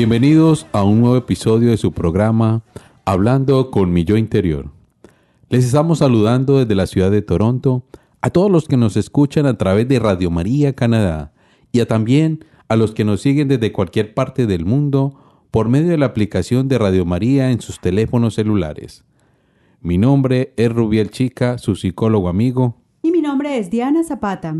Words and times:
Bienvenidos 0.00 0.66
a 0.72 0.82
un 0.82 1.02
nuevo 1.02 1.18
episodio 1.18 1.68
de 1.68 1.76
su 1.76 1.92
programa 1.92 2.62
Hablando 3.04 3.70
con 3.70 3.92
mi 3.92 4.04
yo 4.04 4.16
interior. 4.16 4.70
Les 5.50 5.62
estamos 5.62 5.98
saludando 5.98 6.58
desde 6.58 6.74
la 6.74 6.86
ciudad 6.86 7.10
de 7.10 7.20
Toronto 7.20 7.84
a 8.22 8.30
todos 8.30 8.50
los 8.50 8.66
que 8.66 8.78
nos 8.78 8.96
escuchan 8.96 9.44
a 9.44 9.58
través 9.58 9.86
de 9.88 9.98
Radio 9.98 10.30
María 10.30 10.74
Canadá 10.74 11.34
y 11.70 11.80
a 11.80 11.86
también 11.86 12.46
a 12.68 12.76
los 12.76 12.92
que 12.92 13.04
nos 13.04 13.20
siguen 13.20 13.48
desde 13.48 13.72
cualquier 13.72 14.14
parte 14.14 14.46
del 14.46 14.64
mundo 14.64 15.20
por 15.50 15.68
medio 15.68 15.90
de 15.90 15.98
la 15.98 16.06
aplicación 16.06 16.66
de 16.66 16.78
Radio 16.78 17.04
María 17.04 17.50
en 17.50 17.60
sus 17.60 17.78
teléfonos 17.78 18.36
celulares. 18.36 19.04
Mi 19.82 19.98
nombre 19.98 20.54
es 20.56 20.72
Rubiel 20.72 21.10
Chica, 21.10 21.58
su 21.58 21.76
psicólogo 21.76 22.30
amigo. 22.30 22.78
Y 23.02 23.10
mi 23.10 23.20
nombre 23.20 23.58
es 23.58 23.68
Diana 23.68 24.02
Zapata. 24.02 24.56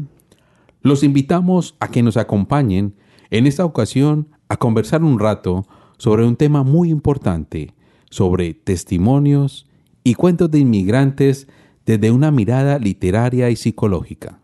Los 0.82 1.02
invitamos 1.02 1.76
a 1.80 1.88
que 1.88 2.02
nos 2.02 2.18
acompañen 2.18 2.94
en 3.30 3.46
esta 3.46 3.64
ocasión 3.64 4.28
a 4.50 4.56
conversar 4.56 5.04
un 5.04 5.18
rato 5.18 5.64
sobre 5.96 6.26
un 6.26 6.34
tema 6.34 6.64
muy 6.64 6.90
importante, 6.90 7.72
sobre 8.10 8.52
testimonios 8.52 9.66
y 10.02 10.14
cuentos 10.14 10.50
de 10.50 10.58
inmigrantes 10.58 11.46
desde 11.86 12.10
una 12.10 12.32
mirada 12.32 12.78
literaria 12.80 13.48
y 13.48 13.56
psicológica. 13.56 14.40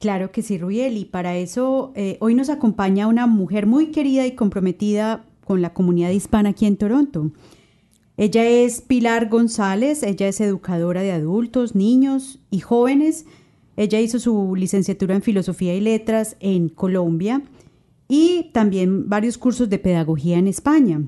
Claro 0.00 0.32
que 0.32 0.42
sí, 0.42 0.58
Rubiel, 0.58 0.96
y 0.96 1.04
para 1.04 1.36
eso 1.36 1.92
eh, 1.94 2.16
hoy 2.20 2.34
nos 2.34 2.50
acompaña 2.50 3.06
una 3.06 3.28
mujer 3.28 3.66
muy 3.66 3.92
querida 3.92 4.26
y 4.26 4.34
comprometida 4.34 5.24
con 5.44 5.62
la 5.62 5.72
comunidad 5.72 6.10
hispana 6.10 6.48
aquí 6.48 6.66
en 6.66 6.76
Toronto. 6.76 7.30
Ella 8.16 8.44
es 8.44 8.80
Pilar 8.80 9.28
González, 9.28 10.02
ella 10.02 10.26
es 10.26 10.40
educadora 10.40 11.02
de 11.02 11.12
adultos, 11.12 11.76
niños 11.76 12.40
y 12.50 12.58
jóvenes. 12.58 13.24
Ella 13.76 14.00
hizo 14.00 14.18
su 14.18 14.56
licenciatura 14.56 15.14
en 15.14 15.22
Filosofía 15.22 15.76
y 15.76 15.80
Letras 15.80 16.36
en 16.40 16.68
Colombia 16.70 17.42
y 18.10 18.50
también 18.52 19.08
varios 19.08 19.38
cursos 19.38 19.70
de 19.70 19.78
pedagogía 19.78 20.36
en 20.36 20.48
España. 20.48 21.00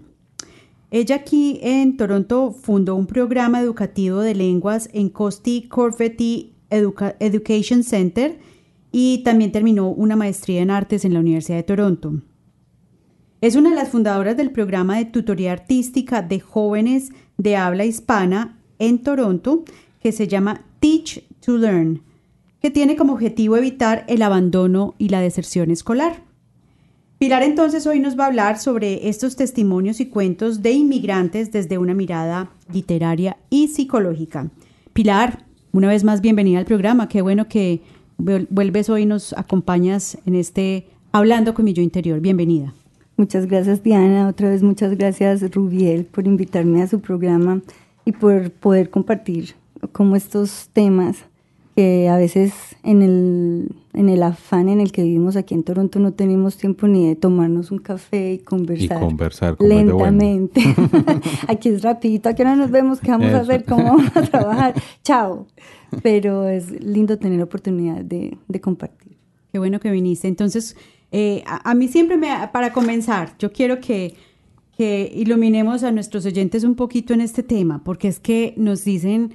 Ella 0.93 1.17
aquí 1.17 1.59
en 1.61 1.97
Toronto 1.97 2.53
fundó 2.53 2.95
un 2.95 3.09
programa 3.09 3.61
educativo 3.61 4.21
de 4.21 4.37
lenguas 4.37 4.89
en 4.93 5.09
Costi 5.09 5.63
Corfetti 5.69 6.55
Education 6.71 7.83
Center 7.83 8.39
y 8.93 9.25
también 9.25 9.51
terminó 9.51 9.89
una 9.89 10.15
maestría 10.15 10.63
en 10.63 10.71
artes 10.71 11.05
en 11.05 11.15
la 11.15 11.19
Universidad 11.19 11.57
de 11.57 11.65
Toronto. 11.65 12.23
Es 13.41 13.57
una 13.57 13.71
de 13.71 13.77
las 13.77 13.89
fundadoras 13.89 14.37
del 14.37 14.53
programa 14.53 14.97
de 14.99 15.07
tutoría 15.07 15.51
artística 15.51 16.23
de 16.23 16.39
jóvenes 16.39 17.11
de 17.37 17.57
habla 17.57 17.85
hispana 17.85 18.61
en 18.79 19.03
Toronto 19.03 19.65
que 20.01 20.13
se 20.13 20.29
llama 20.29 20.67
Teach 20.79 21.25
to 21.45 21.59
Learn, 21.59 22.03
que 22.61 22.71
tiene 22.71 22.95
como 22.95 23.15
objetivo 23.15 23.57
evitar 23.57 24.05
el 24.07 24.23
abandono 24.23 24.95
y 24.99 25.09
la 25.09 25.21
deserción 25.21 25.73
escolar. 25.73 26.31
Pilar 27.23 27.45
entonces 27.45 27.87
hoy 27.87 28.01
nos 28.01 28.19
va 28.19 28.25
a 28.25 28.27
hablar 28.27 28.59
sobre 28.59 29.09
estos 29.09 29.37
testimonios 29.37 30.01
y 30.01 30.07
cuentos 30.07 30.61
de 30.61 30.73
inmigrantes 30.73 31.53
desde 31.53 31.79
una 31.79 31.95
mirada 31.95 32.51
literaria 32.73 33.37
y 33.49 33.69
psicológica. 33.69 34.51
Pilar, 34.93 35.45
una 35.71 35.87
vez 35.87 36.03
más 36.03 36.21
bienvenida 36.21 36.59
al 36.59 36.65
programa. 36.65 37.09
Qué 37.09 37.23
bueno 37.23 37.47
que 37.47 37.81
vuelves 38.19 38.91
hoy 38.91 39.03
y 39.03 39.07
nos 39.07 39.35
acompañas 39.35 40.19
en 40.27 40.35
este 40.35 40.89
Hablando 41.13 41.55
con 41.55 41.65
mi 41.65 41.75
yo 41.75 41.81
interior. 41.81 42.19
Bienvenida. 42.19 42.75
Muchas 43.17 43.47
gracias 43.47 43.85
Diana, 43.85 44.27
otra 44.27 44.49
vez 44.51 44.65
muchas 44.65 44.99
gracias 44.99 45.49
Rubiel 45.49 46.05
por 46.07 46.27
invitarme 46.27 46.83
a 46.83 46.89
su 46.89 46.99
programa 46.99 47.63
y 48.05 48.11
por 48.11 48.51
poder 48.51 48.91
compartir 48.91 49.55
como 49.93 50.17
estos 50.17 50.71
temas 50.73 51.19
que 51.75 52.09
a 52.09 52.17
veces 52.17 52.53
en 52.83 53.03
el, 53.03 53.69
en 53.95 54.09
el 54.09 54.23
afán 54.23 54.69
en 54.69 54.81
el 54.81 54.93
que 54.93 55.03
vivimos 55.03 55.37
aquí 55.37 55.55
en 55.55 55.63
Toronto 55.63 55.99
no 55.99 56.13
tenemos 56.13 56.57
tiempo 56.57 56.87
ni 56.87 57.09
de 57.09 57.17
tomarnos 57.17 57.71
un 57.71 57.79
café 57.79 58.35
y 58.35 58.39
conversar, 58.39 58.99
y 58.99 59.01
conversar 59.01 59.57
lentamente. 59.59 60.63
aquí 61.49 61.71
es 61.71 61.83
rapidito, 61.83 62.29
aquí 62.29 62.45
no 62.45 62.57
nos 62.57 62.71
vemos, 62.71 63.01
qué 63.01 63.11
vamos 63.11 63.33
a 63.33 63.41
hacer, 63.41 63.65
cómo 63.65 63.85
vamos 63.85 64.17
a 64.17 64.23
trabajar, 64.23 64.75
chao. 65.03 65.47
Pero 66.03 66.49
es 66.49 66.71
lindo 66.83 67.19
tener 67.19 67.39
la 67.39 67.45
oportunidad 67.45 68.03
de, 68.03 68.37
de 68.49 68.61
compartir. 68.61 69.17
Qué 69.51 69.59
bueno 69.59 69.81
que 69.81 69.91
viniste. 69.91 70.29
Entonces, 70.29 70.77
eh, 71.11 71.43
a, 71.47 71.71
a, 71.71 71.75
mí 71.75 71.89
siempre 71.89 72.17
me, 72.17 72.29
para 72.53 72.73
comenzar, 72.73 73.35
yo 73.39 73.53
quiero 73.53 73.81
que, 73.81 74.15
que 74.77 75.13
iluminemos 75.15 75.83
a 75.85 75.93
nuestros 75.93 76.25
oyentes 76.25 76.65
un 76.65 76.75
poquito 76.75 77.13
en 77.13 77.21
este 77.21 77.43
tema, 77.43 77.83
porque 77.85 78.09
es 78.09 78.19
que 78.19 78.55
nos 78.57 78.85
dicen 78.85 79.33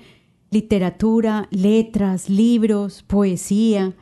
literatura, 0.50 1.47
letras, 1.52 2.30
libros, 2.30 3.03
poesía, 3.03 3.94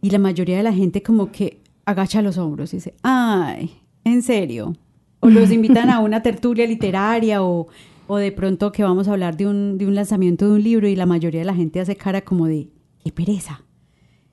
y 0.00 0.10
la 0.10 0.18
mayoría 0.18 0.56
de 0.56 0.62
la 0.62 0.72
gente 0.72 1.02
como 1.02 1.32
que 1.32 1.60
agacha 1.84 2.22
los 2.22 2.38
hombros 2.38 2.72
y 2.72 2.76
dice, 2.76 2.94
ay, 3.02 3.70
¿en 4.04 4.22
serio? 4.22 4.76
O 5.20 5.28
los 5.28 5.50
invitan 5.50 5.90
a 5.90 5.98
una 6.00 6.22
tertulia 6.22 6.66
literaria 6.66 7.42
o, 7.42 7.68
o 8.06 8.16
de 8.16 8.30
pronto 8.32 8.72
que 8.72 8.82
vamos 8.82 9.08
a 9.08 9.12
hablar 9.12 9.36
de 9.36 9.46
un, 9.46 9.78
de 9.78 9.86
un 9.86 9.94
lanzamiento 9.94 10.46
de 10.46 10.54
un 10.54 10.62
libro 10.62 10.88
y 10.88 10.96
la 10.96 11.06
mayoría 11.06 11.40
de 11.40 11.46
la 11.46 11.54
gente 11.54 11.80
hace 11.80 11.96
cara 11.96 12.20
como 12.22 12.46
de, 12.46 12.68
qué 13.02 13.10
pereza. 13.10 13.64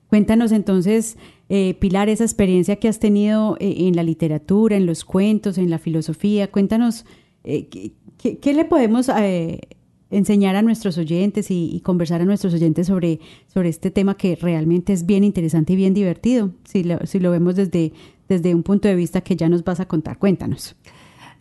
Cuéntanos 0.08 0.52
entonces, 0.52 1.16
eh, 1.48 1.74
Pilar, 1.74 2.08
esa 2.08 2.24
experiencia 2.24 2.76
que 2.76 2.88
has 2.88 3.00
tenido 3.00 3.56
eh, 3.58 3.74
en 3.88 3.96
la 3.96 4.04
literatura, 4.04 4.76
en 4.76 4.86
los 4.86 5.04
cuentos, 5.04 5.58
en 5.58 5.68
la 5.68 5.78
filosofía. 5.78 6.50
Cuéntanos, 6.50 7.04
eh, 7.42 7.68
¿qué, 7.68 8.38
qué, 8.38 8.54
le 8.54 8.64
podemos 8.64 9.08
enseñar 10.10 10.56
a 10.56 10.62
nuestros 10.62 10.98
oyentes 10.98 11.50
y, 11.50 11.80
conversar 11.84 12.20
a 12.20 12.24
nuestros 12.24 12.54
oyentes 12.54 12.86
sobre, 12.86 13.20
sobre 13.52 13.68
este 13.68 13.90
tema 13.90 14.16
que 14.16 14.36
realmente 14.36 14.92
es 14.92 15.06
bien 15.06 15.24
interesante 15.24 15.72
y 15.72 15.76
bien 15.76 15.94
divertido, 15.94 16.50
si 16.64 16.84
lo, 16.84 16.98
si 17.06 17.18
lo 17.18 17.30
vemos 17.30 17.56
desde, 17.56 17.92
desde 18.28 18.54
un 18.54 18.62
punto 18.62 18.88
de 18.88 18.94
vista 18.94 19.20
que 19.20 19.36
ya 19.36 19.48
nos 19.48 19.64
vas 19.64 19.80
a 19.80 19.86
contar. 19.86 20.18
Cuéntanos. 20.18 20.76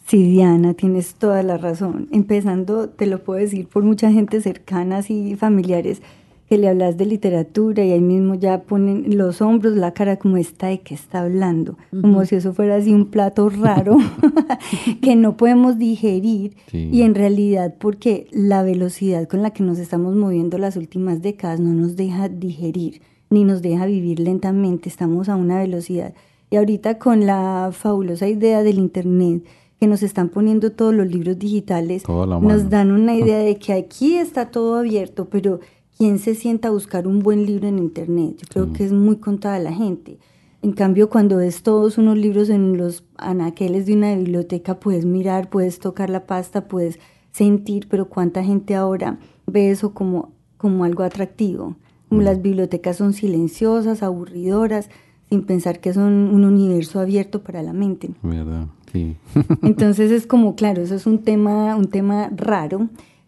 Sí, 0.07 0.23
Diana, 0.23 0.75
tienes 0.75 1.15
toda 1.15 1.41
la 1.41 1.57
razón. 1.57 2.07
Empezando, 2.11 2.89
te 2.89 3.07
lo 3.07 3.23
puedo 3.23 3.39
decir 3.39 3.67
por 3.67 3.83
mucha 3.83 4.11
gente 4.11 4.39
cercana 4.39 5.01
y 5.07 5.35
familiares, 5.35 6.01
que 6.47 6.57
le 6.57 6.69
hablas 6.69 6.97
de 6.97 7.05
literatura 7.05 7.83
y 7.83 7.91
ahí 7.91 8.01
mismo 8.01 8.35
ya 8.35 8.63
ponen 8.63 9.17
los 9.17 9.41
hombros, 9.41 9.75
la 9.75 9.93
cara 9.93 10.17
como 10.17 10.37
está 10.37 10.67
de 10.67 10.81
qué 10.81 10.93
está 10.93 11.21
hablando, 11.21 11.73
uh 11.91 11.97
-huh. 11.97 12.01
como 12.01 12.25
si 12.25 12.35
eso 12.35 12.53
fuera 12.53 12.75
así 12.75 12.93
un 12.93 13.05
plato 13.05 13.49
raro 13.49 13.97
que 15.01 15.15
no 15.15 15.37
podemos 15.37 15.77
digerir 15.77 16.55
sí. 16.69 16.89
y 16.91 17.01
en 17.01 17.15
realidad 17.15 17.75
porque 17.79 18.27
la 18.31 18.61
velocidad 18.63 19.27
con 19.27 19.41
la 19.41 19.51
que 19.51 19.63
nos 19.63 19.79
estamos 19.79 20.15
moviendo 20.15 20.57
las 20.57 20.77
últimas 20.77 21.21
décadas 21.21 21.59
no 21.59 21.73
nos 21.73 21.95
deja 21.95 22.29
digerir 22.29 23.01
ni 23.29 23.43
nos 23.43 23.61
deja 23.61 23.85
vivir 23.85 24.19
lentamente, 24.19 24.89
estamos 24.89 25.29
a 25.29 25.35
una 25.35 25.59
velocidad. 25.59 26.13
Y 26.49 26.57
ahorita 26.57 26.99
con 26.99 27.25
la 27.25 27.71
fabulosa 27.73 28.27
idea 28.27 28.63
del 28.63 28.77
Internet, 28.77 29.43
que 29.79 29.87
nos 29.87 30.03
están 30.03 30.29
poniendo 30.29 30.71
todos 30.71 30.93
los 30.93 31.07
libros 31.07 31.37
digitales, 31.37 32.03
nos 32.07 32.69
dan 32.69 32.91
una 32.91 33.15
idea 33.21 33.39
de 33.39 33.57
que 33.57 33.73
aquí 33.73 34.15
está 34.15 34.51
todo 34.51 34.75
abierto, 34.77 35.25
pero 35.25 35.59
¿quién 35.97 36.19
se 36.19 36.35
sienta 36.35 36.67
a 36.67 36.71
buscar 36.71 37.07
un 37.07 37.19
buen 37.19 37.45
libro 37.45 37.67
en 37.67 37.79
Internet? 37.79 38.37
Yo 38.37 38.47
creo 38.49 38.67
mm. 38.67 38.73
que 38.73 38.85
es 38.85 38.91
muy 38.91 39.17
contada 39.17 39.59
la 39.59 39.73
gente. 39.73 40.19
En 40.61 40.71
cambio, 40.71 41.09
cuando 41.09 41.37
ves 41.37 41.63
todos 41.63 41.97
unos 41.97 42.17
libros 42.17 42.49
en 42.49 42.77
los 42.77 43.03
anaqueles 43.17 43.85
de 43.85 43.93
una 43.93 44.15
biblioteca, 44.15 44.79
puedes 44.79 45.05
mirar, 45.05 45.49
puedes 45.49 45.79
tocar 45.79 46.09
la 46.09 46.25
pasta, 46.25 46.67
puedes 46.67 46.99
sentir, 47.31 47.87
pero 47.89 48.09
cuánta 48.09 48.43
gente 48.43 48.75
ahora 48.75 49.19
ve 49.45 49.69
eso 49.69 49.93
como, 49.93 50.31
como 50.57 50.83
algo 50.83 51.03
atractivo. 51.03 51.75
Como 52.09 52.21
mm. 52.21 52.25
las 52.25 52.41
bibliotecas 52.41 52.97
son 52.97 53.13
silenciosas, 53.13 54.03
aburridoras, 54.03 54.89
sin 55.29 55.43
pensar 55.43 55.79
que 55.79 55.93
son 55.93 56.13
un 56.33 56.45
universo 56.45 56.99
abierto 56.99 57.41
para 57.41 57.61
la 57.63 57.73
mente. 57.73 58.11
Verdad. 58.21 58.67
Entonces 59.61 60.11
es 60.11 60.25
como, 60.25 60.55
claro, 60.55 60.81
eso 60.81 60.95
es 60.95 61.05
un 61.05 61.19
tema, 61.19 61.75
un 61.75 61.87
tema 61.89 62.29
raro, 62.35 62.87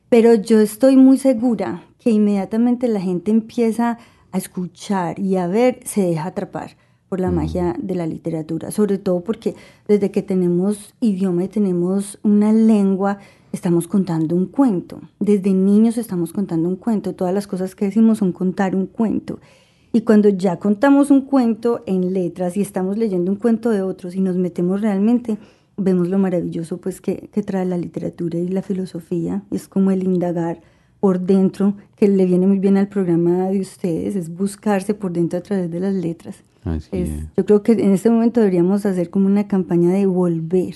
pero 0.10 0.34
yo 0.34 0.60
estoy 0.60 0.96
muy 0.96 1.18
segura 1.18 1.84
que 2.07 2.13
inmediatamente 2.13 2.88
la 2.88 3.01
gente 3.01 3.31
empieza 3.31 3.98
a 4.31 4.38
escuchar 4.38 5.19
y 5.19 5.36
a 5.36 5.45
ver, 5.45 5.81
se 5.83 6.04
deja 6.04 6.27
atrapar 6.27 6.77
por 7.09 7.19
la 7.19 7.31
magia 7.31 7.75
de 7.77 7.95
la 7.95 8.07
literatura, 8.07 8.71
sobre 8.71 8.98
todo 8.98 9.25
porque 9.25 9.56
desde 9.89 10.09
que 10.09 10.21
tenemos 10.21 10.94
idioma 11.01 11.44
y 11.44 11.48
tenemos 11.50 12.18
una 12.24 12.54
lengua, 12.54 13.18
estamos 13.51 13.89
contando 13.89 14.38
un 14.38 14.45
cuento. 14.45 15.01
Desde 15.19 15.51
niños 15.51 15.98
estamos 15.98 16.31
contando 16.31 16.69
un 16.69 16.77
cuento. 16.77 17.13
Todas 17.13 17.33
las 17.33 17.45
cosas 17.45 17.75
que 17.75 17.83
decimos 17.83 18.19
son 18.19 18.31
contar 18.31 18.74
un 18.74 18.86
cuento. 18.86 19.42
Y 19.92 20.04
cuando 20.04 20.30
ya 20.30 20.59
contamos 20.59 21.12
un 21.12 21.24
cuento 21.24 21.83
en 21.88 22.13
letras 22.13 22.56
y 22.56 22.62
estamos 22.62 22.98
leyendo 22.98 23.33
un 23.33 23.38
cuento 23.38 23.69
de 23.69 23.81
otros 23.81 24.15
y 24.15 24.21
nos 24.21 24.38
metemos 24.38 24.80
realmente, 24.80 25.39
vemos 25.75 26.07
lo 26.07 26.18
maravilloso 26.19 26.77
pues 26.77 27.01
que, 27.01 27.30
que 27.33 27.44
trae 27.44 27.65
la 27.65 27.77
literatura 27.77 28.39
y 28.39 28.48
la 28.48 28.62
filosofía. 28.62 29.44
Es 29.51 29.68
como 29.68 29.92
el 29.92 30.04
indagar 30.04 30.62
por 30.99 31.19
dentro, 31.19 31.75
que 31.95 32.07
le 32.07 32.25
viene 32.25 32.47
muy 32.47 32.59
bien 32.59 32.77
al 32.77 32.88
programa 32.88 33.49
de 33.49 33.59
ustedes, 33.59 34.15
es 34.15 34.29
buscarse 34.29 34.94
por 34.94 35.11
dentro 35.11 35.39
a 35.39 35.41
través 35.41 35.69
de 35.69 35.79
las 35.79 35.94
letras. 35.94 36.44
Yo 37.38 37.45
creo 37.45 37.63
que 37.63 37.73
en 37.73 37.94
este 37.94 38.09
momento 38.09 38.41
deberíamos 38.41 38.85
hacer 38.85 39.09
como 39.09 39.27
una 39.27 39.47
campaña 39.47 39.91
de 39.91 40.05
volver 40.05 40.75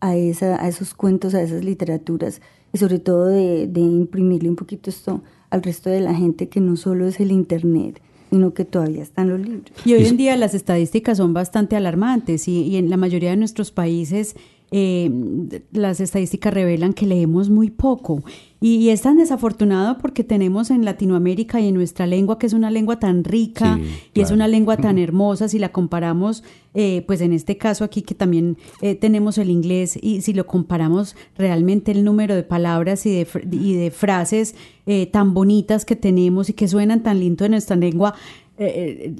a, 0.00 0.16
esa, 0.16 0.62
a 0.62 0.68
esos 0.68 0.94
cuentos, 0.94 1.34
a 1.34 1.42
esas 1.42 1.64
literaturas, 1.64 2.40
y 2.72 2.78
sobre 2.78 2.98
todo 2.98 3.26
de, 3.26 3.66
de 3.66 3.80
imprimirle 3.80 4.48
un 4.48 4.56
poquito 4.56 4.90
esto 4.90 5.22
al 5.50 5.62
resto 5.62 5.90
de 5.90 6.00
la 6.00 6.14
gente, 6.14 6.48
que 6.48 6.60
no 6.60 6.76
solo 6.76 7.06
es 7.06 7.20
el 7.20 7.32
Internet, 7.32 8.00
sino 8.30 8.54
que 8.54 8.64
todavía 8.64 9.02
están 9.02 9.28
los 9.28 9.40
libros. 9.40 9.72
Y 9.84 9.94
hoy 9.94 10.06
en 10.06 10.16
día 10.16 10.36
las 10.36 10.54
estadísticas 10.54 11.18
son 11.18 11.32
bastante 11.32 11.76
alarmantes 11.76 12.48
y, 12.48 12.62
y 12.62 12.76
en 12.76 12.90
la 12.90 12.96
mayoría 12.96 13.30
de 13.30 13.36
nuestros 13.36 13.70
países 13.70 14.36
eh, 14.70 15.10
las 15.72 16.00
estadísticas 16.00 16.52
revelan 16.52 16.92
que 16.92 17.06
leemos 17.06 17.50
muy 17.50 17.70
poco. 17.70 18.22
Y, 18.60 18.88
es 18.88 19.02
tan 19.02 19.18
desafortunado 19.18 19.98
porque 19.98 20.24
tenemos 20.24 20.70
en 20.70 20.84
Latinoamérica 20.84 21.60
y 21.60 21.68
en 21.68 21.74
nuestra 21.74 22.06
lengua, 22.06 22.38
que 22.38 22.46
es 22.46 22.52
una 22.54 22.70
lengua 22.70 22.98
tan 22.98 23.22
rica 23.22 23.78
y 24.14 24.20
es 24.20 24.30
una 24.30 24.48
lengua 24.48 24.78
tan 24.78 24.98
hermosa, 24.98 25.48
si 25.48 25.58
la 25.58 25.68
comparamos, 25.72 26.42
eh, 26.74 27.04
pues 27.06 27.20
en 27.20 27.32
este 27.32 27.58
caso 27.58 27.84
aquí 27.84 28.02
que 28.02 28.14
también 28.14 28.56
eh, 28.80 28.94
tenemos 28.94 29.36
el 29.38 29.50
inglés, 29.50 29.98
y 30.00 30.22
si 30.22 30.32
lo 30.32 30.46
comparamos 30.46 31.16
realmente 31.36 31.92
el 31.92 32.02
número 32.02 32.34
de 32.34 32.42
palabras 32.44 33.04
y 33.04 33.10
de, 33.10 33.28
y 33.52 33.74
de 33.74 33.90
frases 33.90 34.54
eh, 34.86 35.06
tan 35.06 35.34
bonitas 35.34 35.84
que 35.84 35.96
tenemos 35.96 36.48
y 36.48 36.54
que 36.54 36.66
suenan 36.66 37.02
tan 37.02 37.20
lindo 37.20 37.44
en 37.44 37.52
nuestra 37.52 37.76
lengua, 37.76 38.14
eh, 38.58 39.12
eh, 39.12 39.14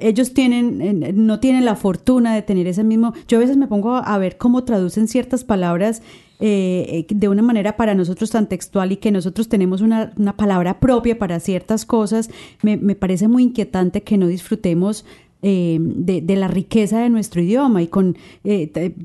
ellos 0.00 0.34
tienen, 0.34 0.82
eh, 0.82 1.12
no 1.14 1.40
tienen 1.40 1.64
la 1.64 1.74
fortuna 1.74 2.34
de 2.34 2.42
tener 2.42 2.66
ese 2.66 2.84
mismo. 2.84 3.14
Yo 3.28 3.38
a 3.38 3.40
veces 3.40 3.56
me 3.56 3.66
pongo 3.66 3.94
a 3.94 4.18
ver 4.18 4.36
cómo 4.36 4.64
traducen 4.64 5.08
ciertas 5.08 5.44
palabras 5.44 6.02
de 6.40 7.28
una 7.30 7.40
manera 7.40 7.78
para 7.78 7.94
nosotros 7.94 8.30
tan 8.30 8.50
textual 8.50 8.92
y 8.92 8.96
que 8.96 9.10
nosotros 9.10 9.48
tenemos 9.48 9.80
una, 9.80 10.12
palabra 10.36 10.78
propia 10.78 11.18
para 11.18 11.40
ciertas 11.40 11.86
cosas. 11.86 12.28
Me, 12.60 12.76
parece 12.76 13.28
muy 13.28 13.44
inquietante 13.44 14.02
que 14.02 14.18
no 14.18 14.26
disfrutemos 14.26 15.06
de, 15.40 16.34
la 16.36 16.48
riqueza 16.48 16.98
de 16.98 17.08
nuestro 17.08 17.40
idioma 17.40 17.82
y 17.82 17.86
con 17.86 18.18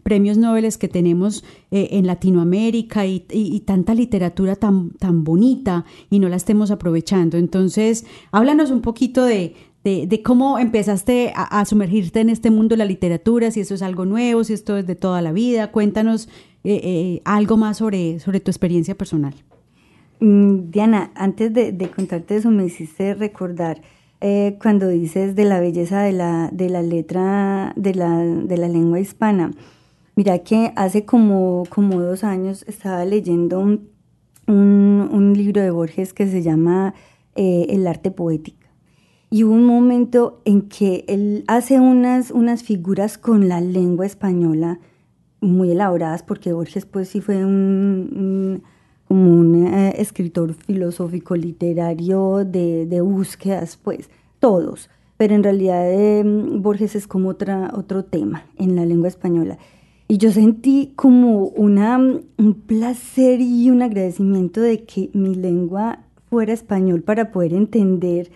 premios 0.04 0.38
Nobel 0.38 0.68
que 0.78 0.90
tenemos 0.90 1.46
en 1.72 2.08
Latinoamérica 2.08 3.06
y, 3.06 3.24
y, 3.32 3.60
tanta 3.62 3.94
literatura 3.94 4.58
tan, 4.58 4.90
tan 4.90 5.24
bonita 5.24 5.86
y 6.10 6.20
no 6.20 6.28
la 6.28 6.36
estemos 6.36 6.72
aprovechando. 6.72 7.38
Entonces, 7.38 8.06
háblanos 8.32 8.70
un 8.70 8.82
poquito 8.82 9.24
de, 9.24 9.56
de, 9.84 10.22
cómo 10.24 10.60
empezaste 10.60 11.32
a, 11.36 11.64
sumergirte 11.66 12.20
en 12.20 12.30
este 12.30 12.52
mundo 12.52 12.74
de 12.74 12.78
la 12.78 12.86
literatura, 12.86 13.50
si 13.52 13.62
eso 13.62 13.76
es 13.76 13.82
algo 13.82 14.06
nuevo, 14.06 14.44
si 14.44 14.54
esto 14.54 14.78
es 14.78 14.86
de 14.86 14.96
toda 14.96 15.22
la 15.22 15.32
vida. 15.32 15.72
Cuéntanos 15.72 16.28
eh, 16.64 16.82
eh, 16.84 17.22
algo 17.24 17.58
más 17.58 17.78
sobre, 17.78 18.20
sobre 18.20 18.40
tu 18.40 18.52
experiencia 18.52 18.96
personal. 18.96 19.34
Mm, 20.20 20.70
Diana, 20.70 21.12
antes 21.16 21.54
de, 21.54 21.92
contarte 21.96 22.36
eso, 22.36 22.52
me 22.52 22.66
hiciste 22.66 23.14
recordar 23.14 23.82
eh, 24.20 24.58
cuando 24.62 24.90
dices 24.90 25.36
de 25.36 25.46
la 25.46 25.62
belleza 25.62 26.02
de 26.02 26.12
la, 26.12 26.50
de 26.52 26.70
la 26.70 26.82
letra 26.82 27.74
de 27.78 27.96
la, 27.96 28.18
de 28.18 28.58
la 28.58 28.68
lengua 28.68 29.00
hispana. 29.00 29.52
Mira 30.16 30.40
que 30.40 30.74
hace 30.76 31.06
como, 31.06 31.64
como 31.70 32.02
dos 32.02 32.26
años 32.26 32.66
estaba 32.68 33.06
leyendo 33.06 33.62
un, 33.62 33.88
un, 34.48 35.34
libro 35.34 35.62
de 35.62 35.72
Borges 35.72 36.12
que 36.12 36.28
se 36.28 36.42
llama 36.42 36.94
El 37.36 37.88
arte 37.88 38.12
poético 38.12 38.59
y 39.32 39.44
hubo 39.44 39.54
un 39.54 39.66
momento 39.66 40.42
en 40.46 40.64
que 40.64 41.06
él 41.08 41.44
hace 41.48 41.80
unas, 41.80 42.32
unas 42.32 42.64
figuras 42.64 43.18
con 43.18 43.48
la 43.48 43.62
lengua 43.62 44.06
española 44.06 44.80
muy 45.40 45.72
elaboradas, 45.72 46.24
porque 46.24 46.52
Borges 46.52 46.86
pues 46.86 47.10
sí 47.10 47.22
fue 47.22 47.46
un, 47.46 48.64
como 49.08 49.32
un 49.32 49.68
eh, 49.68 49.94
escritor 49.98 50.54
filosófico 50.54 51.36
literario 51.36 52.44
de, 52.44 52.86
de, 52.86 53.02
búsquedas, 53.02 53.78
pues 53.78 54.10
todos, 54.40 54.90
pero 55.18 55.36
en 55.36 55.44
realidad 55.44 55.92
eh, 55.92 56.24
Borges 56.26 56.96
es 56.96 57.08
como 57.08 57.30
otra, 57.30 57.72
otro 57.76 58.04
tema 58.04 58.46
en 58.58 58.76
la 58.76 58.86
lengua 58.86 59.08
española. 59.08 59.58
Y 60.08 60.18
yo 60.18 60.32
sentí 60.32 60.94
como 60.96 61.44
una, 61.50 61.98
un 62.00 62.54
placer 62.66 63.42
y 63.42 63.70
un 63.70 63.84
agradecimiento 63.84 64.60
de 64.60 64.84
que 64.84 65.12
mi 65.14 65.36
lengua 65.36 66.00
fuera 66.32 66.52
español 66.52 67.04
para 67.04 67.32
poder 67.32 67.54
entender 67.54 68.32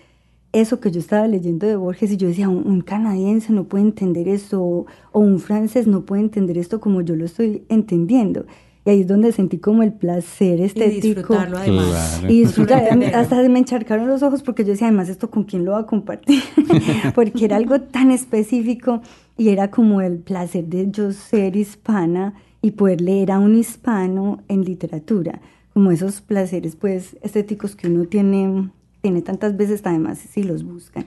eso 0.54 0.80
que 0.80 0.92
yo 0.92 1.00
estaba 1.00 1.28
leyendo 1.28 1.66
de 1.66 1.76
Borges 1.76 2.12
y 2.12 2.18
yo 2.18 2.28
decía, 2.28 2.48
un, 2.48 2.82
canadiense 2.82 3.52
no 3.52 3.66
puede 3.66 3.84
entender 3.84 4.28
esto 4.28 4.62
o, 4.64 4.86
un 5.12 5.40
francés 5.40 5.88
no 5.88 6.06
puede 6.06 6.22
entender 6.22 6.60
esto 6.60 6.80
como 6.80 7.02
yo 7.02 7.16
lo 7.16 7.26
estoy 7.26 7.66
entendiendo. 7.70 8.46
Y 8.86 8.90
ahí 8.92 9.02
es 9.02 9.08
donde 9.08 9.32
sentí 9.32 9.58
como 9.58 9.82
el 9.82 9.94
placer 9.94 10.62
estético. 10.62 11.08
Y 11.08 11.14
disfrutarlo 11.14 11.58
además. 11.58 12.22
Y 12.28 12.42
disfrutar, 12.42 12.84
hasta 13.16 13.50
me 13.50 13.60
encharcaron 13.60 14.08
los 14.08 14.22
ojos 14.22 14.44
porque 14.44 14.64
yo 14.64 14.72
decía, 14.72 14.88
además, 14.88 15.10
¿esto 15.10 15.32
con 15.32 15.46
quién 15.46 15.66
lo 15.66 15.72
va 15.72 15.80
a 15.80 15.86
compartir? 15.88 16.44
porque 17.16 17.46
era 17.46 17.56
algo 17.56 17.82
tan 17.82 18.12
específico 18.12 19.02
y 19.38 19.50
era 19.50 19.72
como 19.72 20.02
el 20.02 20.20
placer 20.20 20.66
de 20.66 20.92
yo 20.92 21.14
ser 21.14 21.56
hispana 21.56 22.36
y 22.62 22.72
poder 22.72 23.02
leer 23.02 23.32
a 23.32 23.40
un 23.40 23.56
hispano 23.56 24.44
en 24.48 24.64
literatura. 24.64 25.42
Como 25.74 25.92
esos 25.92 26.22
placeres, 26.22 26.76
pues, 26.76 27.18
estéticos 27.24 27.76
que 27.76 27.88
uno 27.88 28.06
tiene 28.06 28.70
tiene 29.04 29.22
tantas 29.22 29.58
veces, 29.58 29.82
además, 29.84 30.18
si 30.18 30.44
los 30.44 30.64
buscan. 30.64 31.06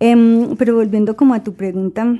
Em, 0.00 0.56
pero 0.56 0.74
volviendo 0.74 1.14
como 1.14 1.34
a 1.34 1.44
tu 1.44 1.52
pregunta, 1.52 2.18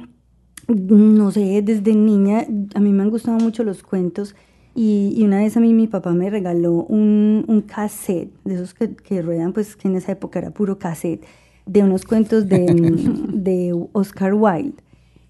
no 0.69 1.31
sé, 1.31 1.62
desde 1.62 1.94
niña 1.94 2.46
a 2.75 2.81
mí 2.81 2.93
me 2.93 3.02
han 3.02 3.10
gustado 3.10 3.38
mucho 3.38 3.64
los 3.64 3.82
cuentos 3.82 4.37
y, 4.75 5.22
una 5.25 5.38
vez 5.38 5.56
a 5.56 5.60
mí 5.60 5.72
mi 5.72 5.87
papá 5.87 6.12
me 6.12 6.28
regaló 6.28 6.75
un, 6.75 7.44
un 7.49 7.62
cassette, 7.62 8.31
de 8.44 8.56
esos 8.56 8.74
que, 8.74 8.94
que, 8.94 9.22
ruedan, 9.22 9.55
pues 9.55 9.77
que 9.77 9.88
en 9.88 9.96
esa 9.96 10.12
época 10.12 10.41
era 10.41 10.50
puro 10.50 10.79
cassette, 10.79 11.24
de 11.65 11.82
unos 11.82 12.05
cuentos 12.05 12.46
de, 12.46 12.67
de 13.32 13.74
Oscar 13.93 14.34
Wilde 14.34 14.77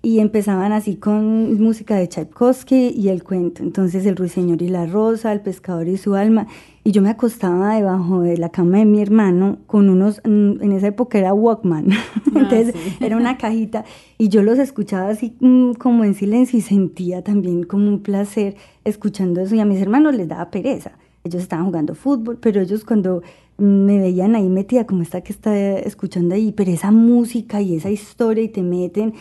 y 0.00 0.21
empezaban 0.21 0.73
así 0.73 0.97
con 0.97 1.61
música 1.61 1.97
de 1.97 2.09
Tchaikovsky 2.09 2.95
y 2.97 3.09
el 3.09 3.25
cuento. 3.25 3.62
Entonces 3.62 4.07
el 4.07 4.17
ruiseñor 4.17 4.62
y 4.62 4.69
la 4.69 4.87
rosa, 4.87 5.33
el 5.33 5.40
pescador 5.40 5.88
y 5.88 5.97
su 5.97 6.14
alma. 6.14 6.47
Y 6.85 6.93
yo 6.93 7.02
me 7.02 7.11
acostaba 7.11 7.75
debajo 7.75 8.21
de 8.21 8.38
la 8.38 8.50
cama 8.50 8.78
de 8.78 8.85
mi 8.85 9.02
hermano 9.02 9.59
con 9.67 9.88
unos, 9.88 10.21
mm, 10.25 10.62
en 10.62 10.73
esa 10.73 10.87
época 10.87 11.19
era 11.19 11.35
Walkman, 11.35 11.90
ah, 11.93 12.23
entonces 12.26 12.75
era 13.00 13.17
una 13.17 13.37
cajita 13.37 13.85
y 14.17 14.28
yo 14.28 14.43
los 14.43 14.59
escuchaba 14.59 15.11
así 15.11 15.37
mm, 15.40 15.73
como 15.73 16.05
en 16.05 16.14
silencio 16.14 16.59
y 16.59 16.62
sentía 16.62 17.23
también 17.23 17.64
como 17.64 17.88
un 17.88 18.00
placer 18.00 18.57
escuchando 18.85 19.40
eso 19.40 19.55
y 19.57 19.61
a 19.61 19.64
mis 19.64 19.83
hermanos 19.83 20.14
les 20.14 20.28
daba 20.28 20.50
pereza. 20.50 20.93
Ellos 21.25 21.43
estaban 21.43 21.67
jugando 21.67 21.95
fútbol, 21.95 22.38
pero 22.40 22.61
ellos 22.61 22.85
cuando 22.85 23.23
me 23.59 23.99
veían 23.99 24.37
ahí 24.37 24.49
metida 24.49 24.87
como 24.87 25.02
está 25.02 25.21
que 25.21 25.33
está 25.33 25.55
escuchando 25.78 26.37
ahí, 26.37 26.52
pero 26.52 26.71
esa 26.71 26.93
música 26.93 27.61
y 27.61 27.75
esa 27.75 27.90
historia 27.90 28.45
y 28.45 28.49
te 28.49 28.62
meten 28.62 29.14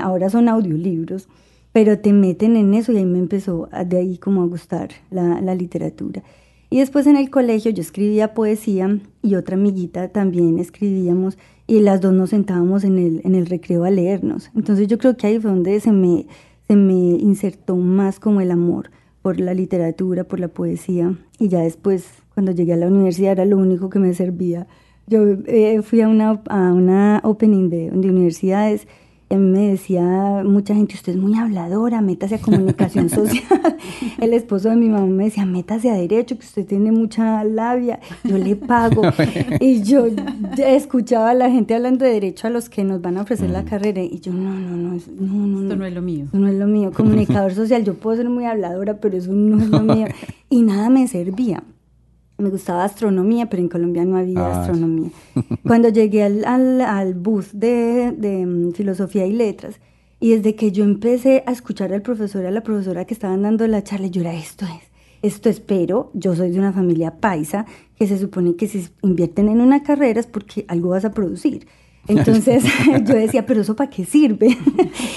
ahora 0.00 0.30
son 0.30 0.48
audiolibros, 0.48 1.28
pero 1.72 1.98
te 1.98 2.12
meten 2.12 2.56
en 2.56 2.74
eso 2.74 2.92
y 2.92 2.96
ahí 2.96 3.06
me 3.06 3.18
empezó 3.18 3.68
de 3.86 3.96
ahí 3.96 4.18
como 4.18 4.42
a 4.42 4.46
gustar 4.46 4.90
la, 5.10 5.40
la 5.40 5.54
literatura. 5.54 6.22
Y 6.70 6.80
después 6.80 7.06
en 7.06 7.16
el 7.16 7.30
colegio 7.30 7.70
yo 7.70 7.80
escribía 7.80 8.34
poesía 8.34 8.98
y 9.22 9.36
otra 9.36 9.56
amiguita 9.56 10.08
también 10.08 10.58
escribíamos 10.58 11.38
y 11.66 11.80
las 11.80 12.00
dos 12.00 12.12
nos 12.12 12.30
sentábamos 12.30 12.84
en 12.84 12.98
el, 12.98 13.20
en 13.24 13.34
el 13.34 13.46
recreo 13.46 13.84
a 13.84 13.90
leernos. 13.90 14.50
Entonces 14.54 14.86
yo 14.86 14.98
creo 14.98 15.16
que 15.16 15.26
ahí 15.26 15.38
fue 15.38 15.50
donde 15.50 15.80
se 15.80 15.92
me, 15.92 16.26
se 16.66 16.76
me 16.76 16.94
insertó 16.94 17.76
más 17.76 18.20
como 18.20 18.40
el 18.40 18.50
amor 18.50 18.90
por 19.22 19.40
la 19.40 19.54
literatura, 19.54 20.24
por 20.24 20.40
la 20.40 20.48
poesía. 20.48 21.14
Y 21.38 21.48
ya 21.48 21.60
después, 21.60 22.06
cuando 22.34 22.52
llegué 22.52 22.74
a 22.74 22.76
la 22.76 22.86
universidad, 22.86 23.32
era 23.32 23.44
lo 23.44 23.58
único 23.58 23.88
que 23.90 23.98
me 23.98 24.12
servía. 24.14 24.66
Yo 25.06 25.24
eh, 25.46 25.80
fui 25.82 26.02
a 26.02 26.08
una, 26.08 26.42
a 26.48 26.72
una 26.72 27.20
opening 27.24 27.70
de, 27.70 27.90
de 27.90 28.10
universidades 28.10 28.86
me 29.36 29.70
decía 29.70 30.42
mucha 30.44 30.74
gente, 30.74 30.94
usted 30.94 31.12
es 31.12 31.18
muy 31.18 31.34
habladora, 31.36 32.00
métase 32.00 32.36
a 32.36 32.40
comunicación 32.40 33.08
social. 33.10 33.76
El 34.18 34.32
esposo 34.32 34.70
de 34.70 34.76
mi 34.76 34.88
mamá 34.88 35.06
me 35.06 35.24
decía, 35.24 35.44
métase 35.44 35.90
a 35.90 35.94
derecho, 35.94 36.38
que 36.38 36.46
usted 36.46 36.66
tiene 36.66 36.92
mucha 36.92 37.44
labia, 37.44 38.00
yo 38.24 38.38
le 38.38 38.56
pago. 38.56 39.02
y 39.60 39.82
yo 39.82 40.06
escuchaba 40.56 41.30
a 41.30 41.34
la 41.34 41.50
gente 41.50 41.74
hablando 41.74 42.04
de 42.04 42.12
derecho 42.12 42.46
a 42.46 42.50
los 42.50 42.70
que 42.70 42.84
nos 42.84 43.02
van 43.02 43.18
a 43.18 43.22
ofrecer 43.22 43.50
la 43.50 43.62
mm. 43.62 43.66
carrera 43.66 44.02
y 44.02 44.18
yo, 44.20 44.32
no, 44.32 44.54
no, 44.54 44.76
no, 44.76 44.98
no, 45.20 45.46
no. 45.46 45.62
Esto 45.62 45.76
no 45.76 45.84
es 45.84 45.92
lo 45.92 46.02
mío. 46.02 46.24
Esto 46.24 46.38
no 46.38 46.48
es 46.48 46.54
lo 46.54 46.66
mío. 46.66 46.90
Comunicador 46.92 47.52
social, 47.54 47.84
yo 47.84 47.94
puedo 47.94 48.16
ser 48.16 48.30
muy 48.30 48.46
habladora, 48.46 48.98
pero 48.98 49.18
eso 49.18 49.32
no 49.32 49.62
es 49.62 49.68
lo 49.68 49.80
mío. 49.80 50.06
Y 50.48 50.62
nada 50.62 50.88
me 50.88 51.06
servía 51.06 51.62
me 52.38 52.50
gustaba 52.50 52.84
astronomía, 52.84 53.50
pero 53.50 53.62
en 53.62 53.68
Colombia 53.68 54.04
no 54.04 54.16
había 54.16 54.40
ah, 54.40 54.60
astronomía. 54.60 55.10
Cuando 55.66 55.88
llegué 55.88 56.22
al, 56.22 56.44
al, 56.44 57.14
bus 57.14 57.48
de, 57.52 58.14
de, 58.16 58.46
mm, 58.46 58.72
filosofía 58.72 59.26
y 59.26 59.32
letras, 59.32 59.80
y 60.20 60.30
desde 60.30 60.54
que 60.54 60.72
yo 60.72 60.84
empecé 60.84 61.42
a 61.46 61.52
escuchar 61.52 61.92
al 61.92 62.02
profesor 62.02 62.44
y 62.44 62.46
a 62.46 62.50
la 62.50 62.62
profesora 62.62 63.04
que 63.04 63.14
estaban 63.14 63.42
dando 63.42 63.66
la 63.66 63.82
charla, 63.82 64.06
yo 64.06 64.20
era 64.20 64.34
esto 64.34 64.64
es, 64.66 64.88
esto 65.22 65.48
es, 65.48 65.60
pero 65.60 66.10
yo 66.14 66.34
soy 66.36 66.50
de 66.50 66.58
una 66.58 66.72
familia 66.72 67.16
paisa 67.16 67.66
que 67.96 68.06
se 68.06 68.18
supone 68.18 68.54
que 68.54 68.68
si 68.68 68.88
invierten 69.02 69.48
en 69.48 69.60
una 69.60 69.82
carrera 69.82 70.20
es 70.20 70.26
porque 70.26 70.64
algo 70.68 70.90
vas 70.90 71.04
a 71.04 71.10
producir. 71.10 71.66
Entonces 72.08 72.64
yo 73.04 73.14
decía, 73.14 73.46
pero 73.46 73.60
eso 73.60 73.76
para 73.76 73.90
qué 73.90 74.04
sirve? 74.04 74.56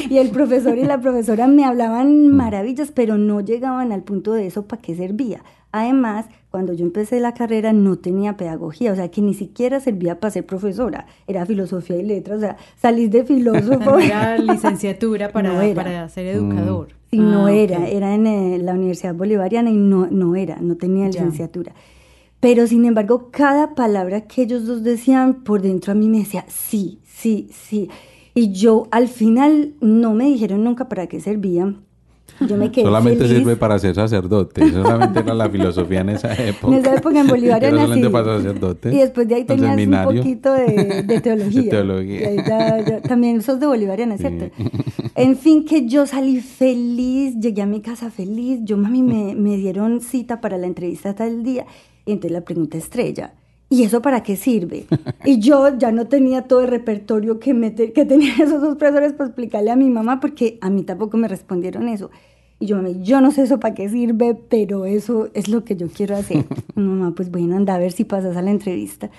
y 0.09 0.17
el 0.17 0.29
profesor 0.29 0.77
y 0.77 0.83
la 0.83 0.99
profesora 0.99 1.47
me 1.47 1.65
hablaban 1.65 2.27
mm. 2.27 2.35
maravillas, 2.35 2.91
pero 2.91 3.17
no 3.17 3.41
llegaban 3.41 3.91
al 3.91 4.03
punto 4.03 4.33
de 4.33 4.47
eso 4.47 4.67
para 4.67 4.81
qué 4.81 4.95
servía. 4.95 5.43
Además, 5.71 6.25
cuando 6.49 6.73
yo 6.73 6.85
empecé 6.85 7.19
la 7.19 7.33
carrera 7.33 7.71
no 7.71 7.97
tenía 7.97 8.35
pedagogía, 8.35 8.91
o 8.91 8.95
sea 8.95 9.09
que 9.09 9.21
ni 9.21 9.33
siquiera 9.33 9.79
servía 9.79 10.19
para 10.19 10.31
ser 10.31 10.45
profesora, 10.45 11.05
era 11.27 11.45
filosofía 11.45 11.95
y 11.97 12.03
letras, 12.03 12.37
o 12.37 12.41
sea, 12.41 12.57
salís 12.75 13.09
de 13.09 13.23
filósofo. 13.25 13.99
era 13.99 14.37
licenciatura 14.37 15.31
para, 15.31 15.53
para 15.73 16.09
ser 16.09 16.27
educador. 16.27 16.89
Sí, 17.09 17.19
no 17.19 17.47
ah, 17.47 17.53
era, 17.53 17.87
era 17.87 18.15
en 18.15 18.27
eh, 18.27 18.57
la 18.59 18.73
Universidad 18.73 19.13
Bolivariana 19.13 19.69
y 19.69 19.75
no, 19.75 20.07
no 20.09 20.35
era, 20.35 20.57
no 20.61 20.75
tenía 20.75 21.07
licenciatura. 21.07 21.73
Pero 22.41 22.67
sin 22.67 22.85
embargo, 22.85 23.29
cada 23.31 23.75
palabra 23.75 24.21
que 24.21 24.41
ellos 24.41 24.65
dos 24.65 24.83
decían 24.83 25.43
por 25.43 25.61
dentro 25.61 25.91
a 25.91 25.95
mí 25.95 26.09
me 26.09 26.19
decía, 26.19 26.45
sí, 26.47 26.99
sí, 27.05 27.49
sí. 27.51 27.89
Y 28.33 28.51
yo 28.51 28.87
al 28.91 29.09
final 29.09 29.73
no 29.79 30.13
me 30.13 30.25
dijeron 30.25 30.63
nunca 30.63 30.89
para 30.89 31.07
qué 31.07 31.19
servía, 31.19 31.75
yo 32.47 32.57
me 32.57 32.71
quedé 32.71 32.85
Solamente 32.85 33.27
sirve 33.27 33.55
para 33.55 33.77
ser 33.79 33.95
sacerdote. 33.95 34.71
Solamente 34.71 35.19
era 35.19 35.33
la 35.33 35.49
filosofía 35.49 36.01
en 36.01 36.09
esa 36.09 36.33
época. 36.33 36.67
En 36.71 36.73
esa 36.79 36.95
época 36.95 37.19
en 37.19 37.27
Bolívar 37.27 37.63
era 37.63 37.75
solamente 37.75 38.09
para 38.09 38.37
sacerdote. 38.37 38.93
Y 38.93 38.97
después 38.97 39.27
de 39.27 39.35
ahí 39.35 39.43
tenías 39.45 39.77
un 39.77 40.15
poquito 40.15 40.53
de, 40.53 41.19
teología. 41.23 41.61
De 41.61 41.69
teología. 41.69 43.01
también 43.01 43.41
sos 43.41 43.59
de 43.59 43.67
Bolivariana, 43.67 44.17
¿cierto? 44.17 44.45
En 45.15 45.37
fin, 45.37 45.65
que 45.65 45.85
yo 45.87 46.07
salí 46.07 46.39
feliz, 46.39 47.35
llegué 47.39 47.61
a 47.61 47.65
mi 47.65 47.81
casa 47.81 48.09
feliz. 48.09 48.59
Yo, 48.63 48.77
mami, 48.77 49.03
me, 49.03 49.35
me 49.35 49.57
dieron 49.57 49.99
cita 50.01 50.39
para 50.41 50.57
la 50.57 50.67
entrevista 50.67 51.13
tal 51.13 51.43
día. 51.43 51.65
Y 52.05 52.13
entonces 52.13 52.31
la 52.31 52.41
pregunta 52.41 52.77
estrella. 52.77 53.33
¿Y 53.71 53.83
eso 53.83 54.01
para 54.01 54.21
qué 54.21 54.35
sirve? 54.35 54.85
Y 55.23 55.39
yo 55.39 55.77
ya 55.77 55.93
no 55.93 56.05
tenía 56.07 56.41
todo 56.41 56.59
el 56.59 56.67
repertorio 56.67 57.39
que, 57.39 57.53
me 57.53 57.73
que 57.73 58.05
tenían 58.05 58.41
esos 58.41 58.61
dos 58.61 58.75
profesores 58.75 59.13
para 59.13 59.29
explicarle 59.29 59.71
a 59.71 59.77
mi 59.77 59.89
mamá, 59.89 60.19
porque 60.19 60.57
a 60.59 60.69
mí 60.69 60.83
tampoco 60.83 61.15
me 61.15 61.29
respondieron 61.29 61.87
eso. 61.87 62.11
Y 62.61 62.67
yo, 62.67 62.75
mami, 62.77 63.01
yo 63.01 63.19
no 63.21 63.31
sé 63.31 63.41
eso 63.41 63.59
para 63.59 63.73
qué 63.73 63.89
sirve, 63.89 64.35
pero 64.35 64.85
eso 64.85 65.29
es 65.33 65.49
lo 65.49 65.65
que 65.65 65.75
yo 65.75 65.87
quiero 65.89 66.15
hacer. 66.15 66.45
mamá, 66.75 67.13
pues 67.15 67.31
bueno, 67.31 67.57
anda 67.57 67.73
a 67.73 67.79
ver 67.79 67.91
si 67.91 68.05
pasas 68.05 68.37
a 68.37 68.41
la 68.43 68.51
entrevista. 68.51 69.09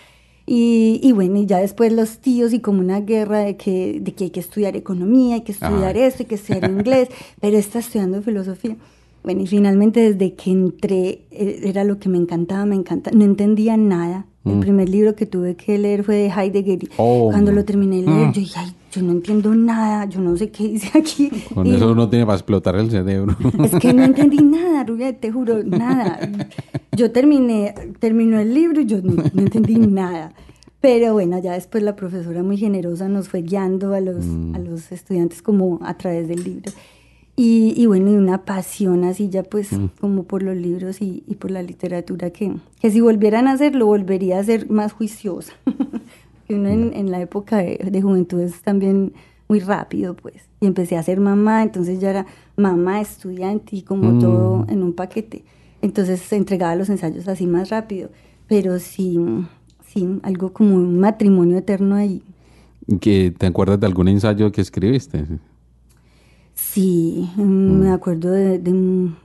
Y, 0.47 1.01
y, 1.03 1.11
bueno, 1.11 1.39
y 1.39 1.47
ya 1.47 1.59
después 1.59 1.93
los 1.93 2.19
tíos 2.19 2.53
y 2.53 2.61
como 2.61 2.81
una 2.81 3.01
guerra 3.01 3.41
de 3.41 3.57
que, 3.57 3.99
de 4.01 4.13
que 4.13 4.25
hay 4.25 4.31
que 4.31 4.41
estudiar 4.41 4.77
economía, 4.77 5.35
hay 5.35 5.41
que 5.41 5.53
estudiar 5.53 5.97
esto, 5.97 6.23
hay 6.23 6.27
que 6.27 6.37
estudiar 6.37 6.71
inglés, 6.71 7.09
pero 7.41 7.59
está 7.59 7.81
estudiando 7.81 8.23
filosofía. 8.23 8.77
Bueno, 9.25 9.43
y 9.43 9.47
finalmente 9.49 10.13
desde 10.13 10.35
que 10.35 10.51
entré 10.51 11.23
eh, 11.33 11.61
era 11.65 11.83
lo 11.83 11.99
que 11.99 12.09
me 12.09 12.19
encantaba, 12.19 12.65
me 12.65 12.77
encanta. 12.77 13.11
No 13.13 13.25
entendía 13.25 13.77
nada. 13.77 14.27
El 14.45 14.57
mm. 14.57 14.61
primer 14.61 14.89
libro 14.89 15.17
que 15.17 15.27
tuve 15.27 15.57
que 15.57 15.79
leer 15.79 16.05
fue 16.05 16.17
de 16.17 16.27
Heidegger. 16.29 16.89
Oh, 16.97 17.29
Cuando 17.31 17.51
lo 17.51 17.65
terminé 17.65 17.97
de 17.97 18.03
leer, 18.03 18.29
mm. 18.29 18.33
yo 18.33 18.41
dije, 18.41 18.59
ay, 18.59 18.75
yo 18.93 19.03
no 19.03 19.13
entiendo 19.13 19.55
nada, 19.55 20.05
yo 20.05 20.21
no 20.21 20.37
sé 20.37 20.51
qué 20.51 20.69
dice 20.69 20.91
aquí. 20.99 21.31
Con 21.55 21.67
eso 21.67 21.91
uno 21.91 22.11
tiene 22.11 22.27
para 22.27 22.37
explotar 22.37 22.77
el 22.77 22.91
cerebro. 22.91 23.35
Es 23.65 23.75
que 23.77 23.95
no 23.95 24.05
entendí 24.05 24.37
nada, 24.43 24.85
Rubia, 24.85 25.19
te 25.19 25.33
juro, 25.33 25.63
nada. 25.65 26.21
Yo 26.95 27.11
terminé, 27.11 27.75
terminó 28.01 28.39
el 28.39 28.53
libro 28.53 28.83
y 28.83 28.87
yo 28.87 29.01
no, 29.01 29.23
entendí 29.23 29.77
nada. 29.77 30.35
Pero 30.83 31.15
bueno, 31.15 31.39
ya 31.39 31.53
después 31.55 31.83
la 31.83 31.97
profesora 31.97 32.43
muy 32.43 32.59
generosa 32.59 33.09
nos 33.09 33.29
fue 33.29 33.41
guiando 33.41 33.95
a 33.95 34.01
los, 34.01 34.25
a 34.25 34.59
mm. 34.59 34.65
los 34.69 34.93
estudiantes 34.93 35.41
como 35.41 35.79
a 35.83 35.97
través 35.97 36.29
del 36.29 36.45
libro. 36.45 36.71
Y, 37.35 37.73
y, 37.75 37.87
bueno, 37.87 38.11
y 38.11 38.15
una 38.15 38.45
pasión 38.45 39.05
así 39.05 39.31
ya 39.31 39.43
pues 39.43 39.73
mm. 39.73 39.87
como 40.01 40.25
por 40.25 40.43
los 40.43 40.55
libros 40.55 41.01
y, 41.01 41.25
y, 41.27 41.37
por 41.37 41.51
la 41.51 41.63
literatura 41.63 42.29
que, 42.29 42.53
que 42.79 42.91
si 42.91 43.01
volvieran 43.01 43.49
a 43.49 43.53
hacer, 43.53 43.75
lo 43.75 43.87
volvería 43.87 44.39
a 44.39 44.45
ser 44.45 44.69
más 44.69 44.93
juiciosa. 44.93 45.55
uno 46.55 46.69
en, 46.69 46.93
en, 46.95 47.11
la 47.11 47.21
época 47.21 47.59
de, 47.59 47.79
de, 47.91 48.03
juventud 48.03 48.41
es 48.41 48.63
también 48.63 49.13
muy 49.49 49.61
rápido 49.61 50.15
pues. 50.15 50.49
Y 50.61 50.67
empecé 50.67 50.97
a 50.97 51.03
ser 51.03 51.21
mamá, 51.21 51.63
entonces 51.63 52.01
ya 52.01 52.11
era 52.11 52.27
mamá, 52.57 53.01
estudiante 53.01 53.77
y 53.77 53.83
como 53.83 54.13
mm. 54.13 54.19
todo 54.21 54.67
en 54.69 54.83
un 54.83 54.93
paquete. 54.93 55.45
Entonces 55.83 56.33
entregaba 56.33 56.77
los 56.77 56.89
ensayos 56.89 57.27
así 57.29 57.47
más 57.47 57.71
rápido. 57.71 58.11
Pero 58.47 58.79
sí, 58.79 59.19
sí, 59.87 60.21
algo 60.23 60.53
como 60.53 60.77
un 60.77 60.99
matrimonio 60.99 61.59
eterno 61.59 61.97
ahí. 61.97 62.23
¿Que 63.01 63.33
¿Te 63.37 63.47
acuerdas 63.47 63.81
de 63.81 63.87
algún 63.87 64.09
ensayo 64.09 64.51
que 64.53 64.61
escribiste? 64.61 65.25
Sí, 66.55 67.31
mm, 67.37 67.43
me 67.43 67.89
mm. 67.89 67.93
acuerdo 67.93 68.31
de, 68.31 68.61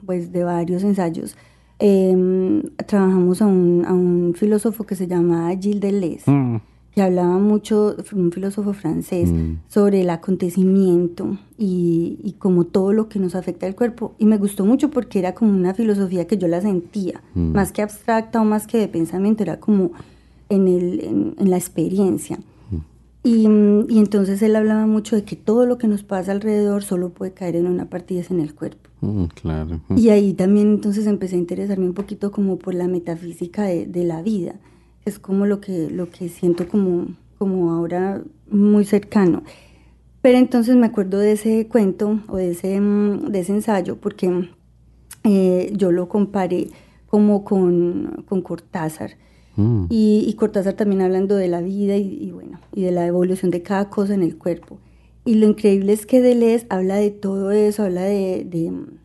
pues, 0.06 0.32
de 0.32 0.44
varios 0.44 0.84
ensayos. 0.84 1.36
Em, 1.80 2.64
trabajamos 2.88 3.42
a 3.42 3.46
un, 3.46 3.86
a 3.86 3.94
un, 3.94 4.34
filósofo 4.36 4.84
que 4.84 4.96
se 4.96 5.08
llama 5.08 5.50
Gilles 5.60 5.80
Deleuze, 5.80 6.30
mm. 6.30 6.60
Que 6.98 7.04
hablaba 7.04 7.38
mucho, 7.38 7.96
un 8.12 8.32
filósofo 8.32 8.74
francés, 8.74 9.30
sobre 9.68 10.02
el 10.02 10.10
acontecimiento 10.10 11.38
y, 11.56 12.18
y, 12.24 12.32
como 12.40 12.64
todo 12.64 12.92
lo 12.92 13.08
que 13.08 13.20
nos 13.20 13.36
afecta 13.36 13.68
al 13.68 13.76
cuerpo. 13.76 14.16
Y 14.18 14.26
me 14.26 14.40
gustó 14.40 14.66
mucho 14.66 14.90
porque 14.90 15.20
era 15.20 15.36
como 15.36 15.52
una 15.52 15.76
filosofía 15.76 16.26
que 16.26 16.40
yo 16.40 16.48
la 16.48 16.60
sentía, 16.60 17.22
más 17.36 17.72
que 17.72 17.84
abstracta 17.84 18.42
o 18.42 18.46
más 18.46 18.66
que 18.66 18.80
de 18.80 18.88
pensamiento, 18.88 19.44
era 19.44 19.60
como 19.60 19.92
en, 20.50 20.68
el, 20.68 21.36
en 21.38 21.50
la 21.52 21.58
experiencia. 21.58 22.40
Y, 23.24 23.48
y, 23.90 24.00
entonces 24.00 24.42
él 24.42 24.56
hablaba 24.56 24.88
mucho 24.88 25.16
de 25.16 25.24
que 25.24 25.36
todo 25.36 25.68
lo 25.68 25.78
que 25.78 25.88
nos 25.88 26.02
pasa 26.02 26.32
alrededor 26.32 26.84
solo 26.84 27.10
puede 27.10 27.32
caer 27.32 27.58
en 27.58 27.68
una 27.68 27.88
es 28.10 28.32
en 28.32 28.40
el 28.40 28.56
cuerpo. 28.56 28.90
Mm, 29.02 29.26
claro. 29.26 29.82
Y 29.96 30.10
ahí 30.10 30.34
también 30.34 30.70
entonces 30.70 31.06
empecé 31.06 31.36
a 31.36 31.40
interesarme 31.40 31.86
un 31.86 31.94
poquito 31.94 32.32
como 32.32 32.58
por 32.58 32.74
la 32.74 32.88
metafísica 32.88 33.66
de, 33.66 33.86
de, 33.86 34.04
la 34.04 34.24
vida. 34.24 34.56
Es 35.08 35.20
como 35.20 35.46
lo 35.46 35.62
que, 35.62 35.90
lo 35.90 36.10
que 36.10 36.30
siento 36.30 36.68
como, 36.68 37.08
como 37.38 37.72
ahora 37.72 38.22
muy 38.50 38.86
cercano. 38.86 39.44
Pero 40.22 40.38
entonces 40.38 40.76
me 40.76 40.88
acuerdo 40.88 41.20
de 41.20 41.34
ese 41.34 41.68
cuento 41.68 42.20
o 42.28 42.38
de 42.38 42.52
ese, 42.52 42.80
mm, 42.80 43.28
de 43.32 43.40
ese 43.40 43.54
ensayo 43.54 43.98
porque 43.98 44.50
eh, 45.24 45.72
yo 45.76 45.92
lo 45.92 46.10
comparé 46.10 46.68
como 47.08 47.44
con, 47.44 48.26
con 48.28 48.42
Cortázar 48.42 49.12
Mm. 49.58 49.88
Y, 49.90 50.34
Cortázar 50.36 50.76
también 50.76 51.02
hablando 51.02 51.36
de 51.36 51.48
la 51.48 51.62
vida 51.62 51.98
y, 51.98 52.32
bueno, 52.32 52.60
y 52.74 52.84
de 52.84 52.92
la 52.92 53.06
evolución 53.06 53.52
de 53.52 53.64
cada 53.64 53.90
cosa 53.90 54.14
en 54.14 54.24
el 54.24 54.38
cuerpo. 54.38 54.78
Y 55.26 55.36
lo 55.36 55.48
increíble 55.48 55.92
es 55.92 56.06
que 56.06 56.22
Deleuze 56.22 56.68
habla 56.70 56.96
de 56.96 57.12
todo 57.12 57.52
eso, 57.52 57.84
habla 57.84 58.04
de, 58.04 58.46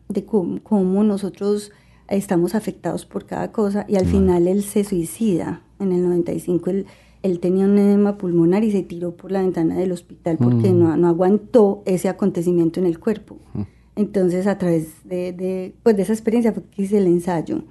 de, 0.07 0.25
cómo, 0.25 1.03
nosotros 1.03 1.71
estamos 2.07 2.55
afectados 2.55 3.05
por 3.05 3.25
cada 3.25 3.51
cosa 3.51 3.85
y 3.89 3.95
al 3.95 4.05
final 4.05 4.47
él 4.47 4.63
se 4.63 4.83
suicida. 4.83 5.62
En 5.79 5.91
el 5.91 6.03
95 6.03 6.69
él, 6.69 6.85
él, 7.23 7.39
tenía 7.39 7.65
un 7.65 7.77
edema 7.77 8.17
pulmonar 8.17 8.63
y 8.63 8.71
se 8.71 8.83
tiró 8.83 9.15
por 9.15 9.31
la 9.31 9.41
ventana 9.41 9.75
del 9.75 9.91
hospital 9.91 10.37
porque 10.37 10.71
mm. 10.71 10.79
no, 10.79 10.97
no, 10.97 11.07
aguantó 11.07 11.83
ese 11.85 12.09
acontecimiento 12.09 12.79
en 12.79 12.85
el 12.85 12.99
cuerpo. 12.99 13.37
Mm. 13.53 13.61
Entonces 13.95 14.47
a 14.47 14.57
través 14.57 14.87
de, 15.03 15.75
pues 15.83 15.95
de 15.95 16.03
esa 16.03 16.13
experiencia 16.13 16.53
fue 16.53 16.63
que 16.63 16.83
hice 16.83 16.97
el 16.97 17.07
ensayo 17.07 17.63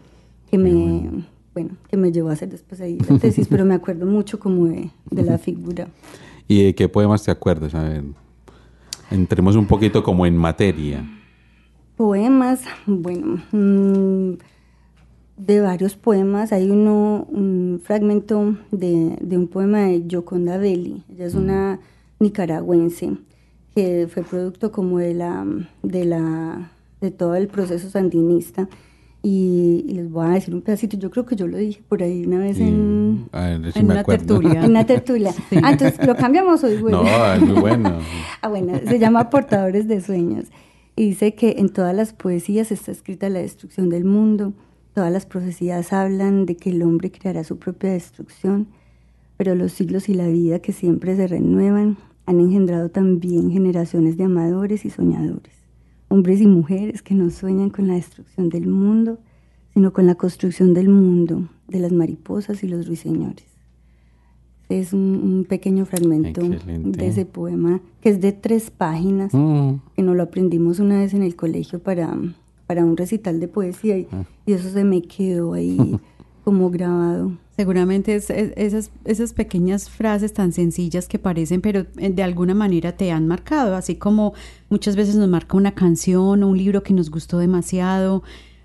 que 0.50 0.58
me, 0.58 1.24
bueno, 1.54 1.70
que 1.88 1.96
me 1.96 2.12
llevó 2.12 2.28
a 2.28 2.32
hacer 2.32 2.50
después 2.50 2.80
ahí 2.80 2.98
la 3.08 3.18
tesis, 3.18 3.48
pero 3.48 3.64
me 3.64 3.74
acuerdo 3.74 4.06
mucho 4.06 4.38
como 4.38 4.66
de, 4.66 4.90
de, 5.10 5.22
la 5.22 5.38
figura. 5.38 5.88
¿Y 6.46 6.64
de 6.64 6.74
qué 6.74 6.88
poemas 6.88 7.24
te 7.24 7.30
acuerdas? 7.30 7.74
A 7.74 7.82
ver, 7.82 8.04
entremos 9.10 9.56
un 9.56 9.66
poquito 9.66 10.02
como 10.02 10.26
en 10.26 10.36
materia. 10.36 11.04
Poemas, 11.96 12.62
bueno, 12.86 13.42
mm, 13.50 14.34
de 15.36 15.60
varios 15.60 15.96
poemas. 15.96 16.52
Hay 16.52 16.70
uno, 16.70 17.26
un 17.30 17.80
fragmento 17.82 18.56
de, 18.70 19.16
de 19.20 19.38
un 19.38 19.48
poema 19.48 19.82
de 19.82 20.06
Yoconda 20.06 20.58
Belli. 20.58 21.04
Ella 21.10 21.26
es 21.26 21.34
una 21.34 21.80
nicaragüense 22.18 23.16
que 23.74 24.08
fue 24.12 24.22
producto 24.22 24.70
como 24.70 24.98
de 24.98 25.14
la, 25.14 25.46
de 25.82 26.04
la, 26.04 26.72
de 27.00 27.10
todo 27.10 27.34
el 27.34 27.48
proceso 27.48 27.88
sandinista 27.88 28.68
y, 29.22 29.84
les 29.86 30.10
voy 30.10 30.26
a 30.26 30.30
decir 30.30 30.52
un 30.52 30.62
pedacito. 30.62 30.96
Yo 30.96 31.10
creo 31.10 31.24
que 31.24 31.36
yo 31.36 31.46
lo 31.46 31.56
dije 31.56 31.80
por 31.88 32.02
ahí 32.02 32.24
una 32.26 32.38
vez 32.38 32.58
en, 32.58 33.28
en 33.32 33.84
una 33.84 34.02
tertulia. 34.02 34.64
En 34.64 34.70
una 34.70 34.84
tertulia. 34.84 35.32
Ah, 35.62 35.72
entonces 35.72 36.04
lo 36.06 36.16
cambiamos 36.16 36.64
hoy. 36.64 36.78
Bueno. 36.78 37.04
No, 37.04 37.32
es 37.32 37.40
muy 37.40 37.60
bueno. 37.60 37.98
ah, 38.42 38.48
bueno, 38.48 38.80
se 38.84 38.98
llama 38.98 39.30
Portadores 39.30 39.86
de 39.86 40.00
Sueños. 40.00 40.46
Y 40.96 41.10
dice 41.10 41.34
que 41.34 41.56
en 41.58 41.68
todas 41.68 41.94
las 41.94 42.12
poesías 42.12 42.72
está 42.72 42.90
escrita 42.90 43.28
la 43.28 43.38
destrucción 43.38 43.90
del 43.90 44.04
mundo. 44.04 44.54
Todas 44.94 45.12
las 45.12 45.24
profecías 45.24 45.92
hablan 45.92 46.44
de 46.44 46.56
que 46.56 46.70
el 46.70 46.82
hombre 46.82 47.10
creará 47.10 47.44
su 47.44 47.58
propia 47.58 47.92
destrucción, 47.92 48.68
pero 49.36 49.54
los 49.54 49.72
siglos 49.72 50.08
y 50.08 50.14
la 50.14 50.28
vida 50.28 50.58
que 50.58 50.72
siempre 50.72 51.16
se 51.16 51.26
renuevan 51.26 51.96
han 52.26 52.40
engendrado 52.40 52.90
también 52.90 53.50
generaciones 53.50 54.16
de 54.16 54.24
amadores 54.24 54.84
y 54.84 54.90
soñadores, 54.90 55.54
hombres 56.08 56.40
y 56.40 56.46
mujeres 56.46 57.02
que 57.02 57.14
no 57.14 57.30
sueñan 57.30 57.70
con 57.70 57.88
la 57.88 57.94
destrucción 57.94 58.50
del 58.50 58.66
mundo, 58.66 59.18
sino 59.72 59.92
con 59.92 60.06
la 60.06 60.14
construcción 60.14 60.74
del 60.74 60.88
mundo, 60.88 61.48
de 61.68 61.80
las 61.80 61.92
mariposas 61.92 62.62
y 62.62 62.68
los 62.68 62.86
ruiseñores. 62.86 63.46
Es 64.68 64.92
un, 64.92 65.44
pequeño 65.48 65.84
fragmento 65.84 66.42
de 66.42 67.06
ese 67.06 67.26
poema 67.26 67.80
que 68.00 68.10
es 68.10 68.20
de 68.20 68.32
tres 68.32 68.70
páginas, 68.70 69.32
mm. 69.34 69.74
que 69.96 70.02
nos 70.02 70.16
lo 70.16 70.22
aprendimos 70.22 70.78
una 70.78 70.98
vez 70.98 71.12
en 71.12 71.22
el 71.22 71.36
colegio 71.36 71.78
para, 71.78 72.16
para 72.72 72.86
un 72.86 72.96
recital 72.96 73.38
de 73.38 73.48
poesía 73.48 73.98
y, 73.98 74.08
ah. 74.12 74.24
y 74.46 74.54
eso 74.54 74.70
se 74.70 74.82
me 74.82 75.02
quedó 75.02 75.52
ahí 75.52 75.76
como 76.44 76.70
grabado. 76.70 77.32
Seguramente 77.54 78.14
es, 78.14 78.30
esas, 78.30 78.90
esas 79.04 79.34
pequeñas 79.34 79.90
frases 79.90 80.32
tan 80.32 80.52
sencillas 80.52 81.06
que 81.06 81.18
parecen, 81.18 81.60
pero 81.60 81.84
eh, 81.98 82.08
de 82.08 82.22
alguna 82.22 82.54
manera 82.54 82.92
te 82.96 83.12
han 83.12 83.28
marcado, 83.28 83.76
así 83.76 83.96
como 83.96 84.32
muchas 84.70 84.96
veces 84.96 85.16
nos 85.16 85.28
marca 85.28 85.58
una 85.58 85.72
canción 85.72 86.42
o 86.42 86.48
un 86.48 86.56
libro 86.56 86.82
que 86.82 86.94
nos 86.94 87.10
gustó 87.10 87.36
demasiado. 87.36 88.22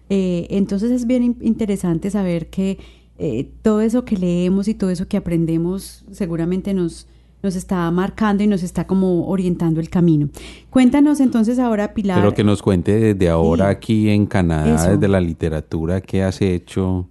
Eh, 0.09 0.47
entonces 0.51 0.89
es 0.89 1.05
bien 1.05 1.35
interesante 1.41 2.09
saber 2.09 2.49
que 2.49 2.77
eh, 3.17 3.51
todo 3.61 3.81
eso 3.81 4.05
que 4.05 4.15
leemos 4.15 4.69
y 4.69 4.73
todo 4.73 4.89
eso 4.89 5.09
que 5.09 5.17
aprendemos 5.17 6.05
seguramente 6.11 6.73
nos, 6.73 7.07
nos 7.43 7.55
está 7.55 7.89
marcando 7.91 8.43
y 8.43 8.47
nos 8.47 8.63
está 8.63 8.87
como 8.87 9.27
orientando 9.27 9.79
el 9.79 9.89
camino. 9.89 10.29
Cuéntanos 10.69 11.19
entonces 11.19 11.59
ahora, 11.59 11.93
Pilar. 11.93 12.19
Pero 12.19 12.33
que 12.33 12.43
nos 12.43 12.61
cuente 12.61 12.99
desde 12.99 13.29
ahora 13.29 13.69
aquí 13.69 14.09
en 14.09 14.25
Canadá, 14.25 14.91
desde 14.91 15.07
la 15.07 15.21
literatura, 15.21 16.01
qué 16.01 16.23
has 16.23 16.41
hecho 16.41 17.07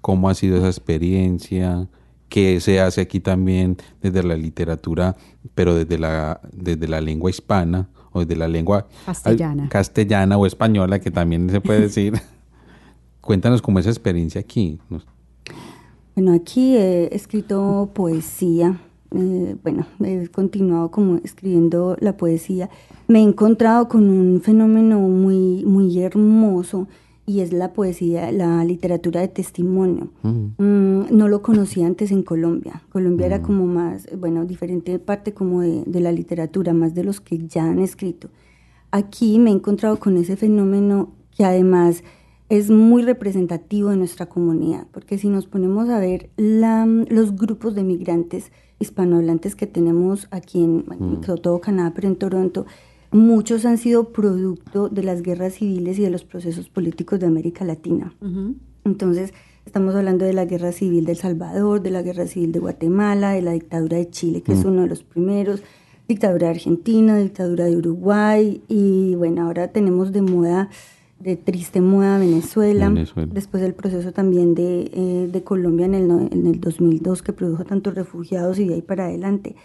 cómo 0.00 0.28
ha 0.28 0.34
sido 0.34 0.56
esa 0.56 0.68
experiencia, 0.68 1.88
qué 2.28 2.60
se 2.60 2.80
hace 2.80 3.00
aquí 3.00 3.20
también 3.20 3.76
desde 4.00 4.22
la 4.22 4.36
literatura, 4.36 5.16
pero 5.54 5.74
desde 5.74 5.98
la, 5.98 6.40
desde 6.52 6.88
la 6.88 7.00
lengua 7.00 7.30
hispana 7.30 7.88
o 8.12 8.20
desde 8.20 8.36
la 8.36 8.48
lengua 8.48 8.86
castellana, 9.04 9.68
castellana 9.68 10.36
o 10.38 10.46
española, 10.46 10.98
que 10.98 11.10
también 11.10 11.50
se 11.50 11.60
puede 11.60 11.80
decir. 11.88 12.14
Cuéntanos 13.20 13.60
cómo 13.60 13.78
es 13.78 13.84
esa 13.84 13.90
experiencia 13.90 14.40
aquí. 14.40 14.78
Bueno, 16.14 16.32
aquí 16.32 16.76
he 16.76 17.14
escrito 17.14 17.90
poesía. 17.92 18.80
Eh, 19.10 19.56
bueno, 19.62 19.86
he 20.04 20.28
continuado 20.28 20.90
como 20.90 21.16
escribiendo 21.24 21.96
la 22.00 22.16
poesía. 22.16 22.68
Me 23.06 23.20
he 23.20 23.22
encontrado 23.22 23.88
con 23.88 24.08
un 24.10 24.40
fenómeno 24.40 25.00
muy, 25.00 25.64
muy 25.64 26.00
hermoso 26.00 26.88
y 27.24 27.40
es 27.40 27.52
la 27.52 27.72
poesía, 27.72 28.32
la 28.32 28.64
literatura 28.64 29.20
de 29.20 29.28
testimonio. 29.28 30.08
Mm. 30.22 30.62
Mm, 30.62 31.06
no 31.10 31.28
lo 31.28 31.42
conocía 31.42 31.86
antes 31.86 32.10
en 32.10 32.22
Colombia. 32.22 32.82
Colombia 32.90 33.26
era 33.26 33.38
mm. 33.38 33.42
como 33.42 33.66
más, 33.66 34.08
bueno, 34.18 34.44
diferente 34.44 34.98
parte 34.98 35.34
como 35.34 35.60
de, 35.60 35.84
de, 35.86 36.00
la 36.00 36.12
literatura, 36.12 36.72
más 36.72 36.94
de 36.94 37.04
los 37.04 37.20
que 37.20 37.46
ya 37.46 37.64
han 37.64 37.80
escrito. 37.80 38.28
Aquí 38.90 39.38
me 39.38 39.50
he 39.50 39.54
encontrado 39.54 39.98
con 39.98 40.16
ese 40.16 40.36
fenómeno 40.36 41.10
que 41.36 41.44
además 41.44 42.02
es 42.48 42.70
muy 42.70 43.02
representativo 43.02 43.90
de 43.90 43.96
nuestra 43.96 44.26
comunidad, 44.26 44.86
porque 44.90 45.18
si 45.18 45.28
nos 45.28 45.46
ponemos 45.46 45.90
a 45.90 45.98
ver 45.98 46.30
la, 46.36 46.86
los 46.86 47.36
grupos 47.36 47.74
de 47.74 47.84
migrantes 47.84 48.52
hispanohablantes 48.78 49.56
que 49.56 49.66
tenemos 49.66 50.28
aquí 50.30 50.62
en, 50.62 50.84
bueno, 50.86 51.20
todo 51.20 51.60
Canadá, 51.60 51.92
pero 51.94 52.08
en 52.08 52.16
Toronto, 52.16 52.66
muchos 53.10 53.64
han 53.64 53.78
sido 53.78 54.12
producto 54.12 54.88
de 54.88 55.02
las 55.02 55.22
guerras 55.22 55.54
civiles 55.54 55.98
y 55.98 56.02
de 56.02 56.10
los 56.10 56.24
procesos 56.24 56.68
políticos 56.68 57.20
de 57.20 57.26
América 57.26 57.64
Latina. 57.64 58.14
Entonces, 58.84 59.32
estamos 59.66 59.94
hablando 59.94 60.24
de 60.24 60.32
la 60.32 60.44
guerra 60.44 60.72
civil 60.72 61.04
de 61.04 61.12
El 61.12 61.18
Salvador, 61.18 61.82
de 61.82 61.90
la 61.90 62.02
guerra 62.02 62.26
civil 62.26 62.52
de 62.52 62.58
Guatemala, 62.58 63.32
de 63.32 63.42
la 63.42 63.52
dictadura 63.52 63.96
de 63.96 64.08
Chile, 64.10 64.42
que 64.42 64.52
es 64.52 64.64
mm. 64.64 64.68
uno 64.68 64.82
de 64.82 64.88
los 64.88 65.02
primeros, 65.02 65.62
dictadura 66.06 66.46
de 66.46 66.54
Argentina, 66.54 67.18
dictadura 67.18 67.66
de 67.66 67.76
Uruguay, 67.76 68.62
y 68.68 69.14
bueno, 69.14 69.42
ahora 69.42 69.68
tenemos 69.68 70.12
de 70.12 70.22
moda, 70.22 70.70
de 71.20 71.36
triste 71.36 71.80
moda 71.80 72.18
Venezuela, 72.18 72.92
después 73.30 73.62
del 73.62 73.74
proceso 73.74 74.12
también 74.12 74.54
de, 74.54 74.90
eh, 74.92 75.28
de 75.30 75.42
Colombia 75.42 75.86
en 75.86 75.94
el, 75.94 76.10
en 76.10 76.46
el 76.46 76.60
2002 76.60 77.22
que 77.22 77.32
produjo 77.32 77.64
tantos 77.64 77.94
refugiados 77.94 78.58
y 78.58 78.66
de 78.66 78.74
ahí 78.74 78.82
para 78.82 79.06
adelante. 79.06 79.56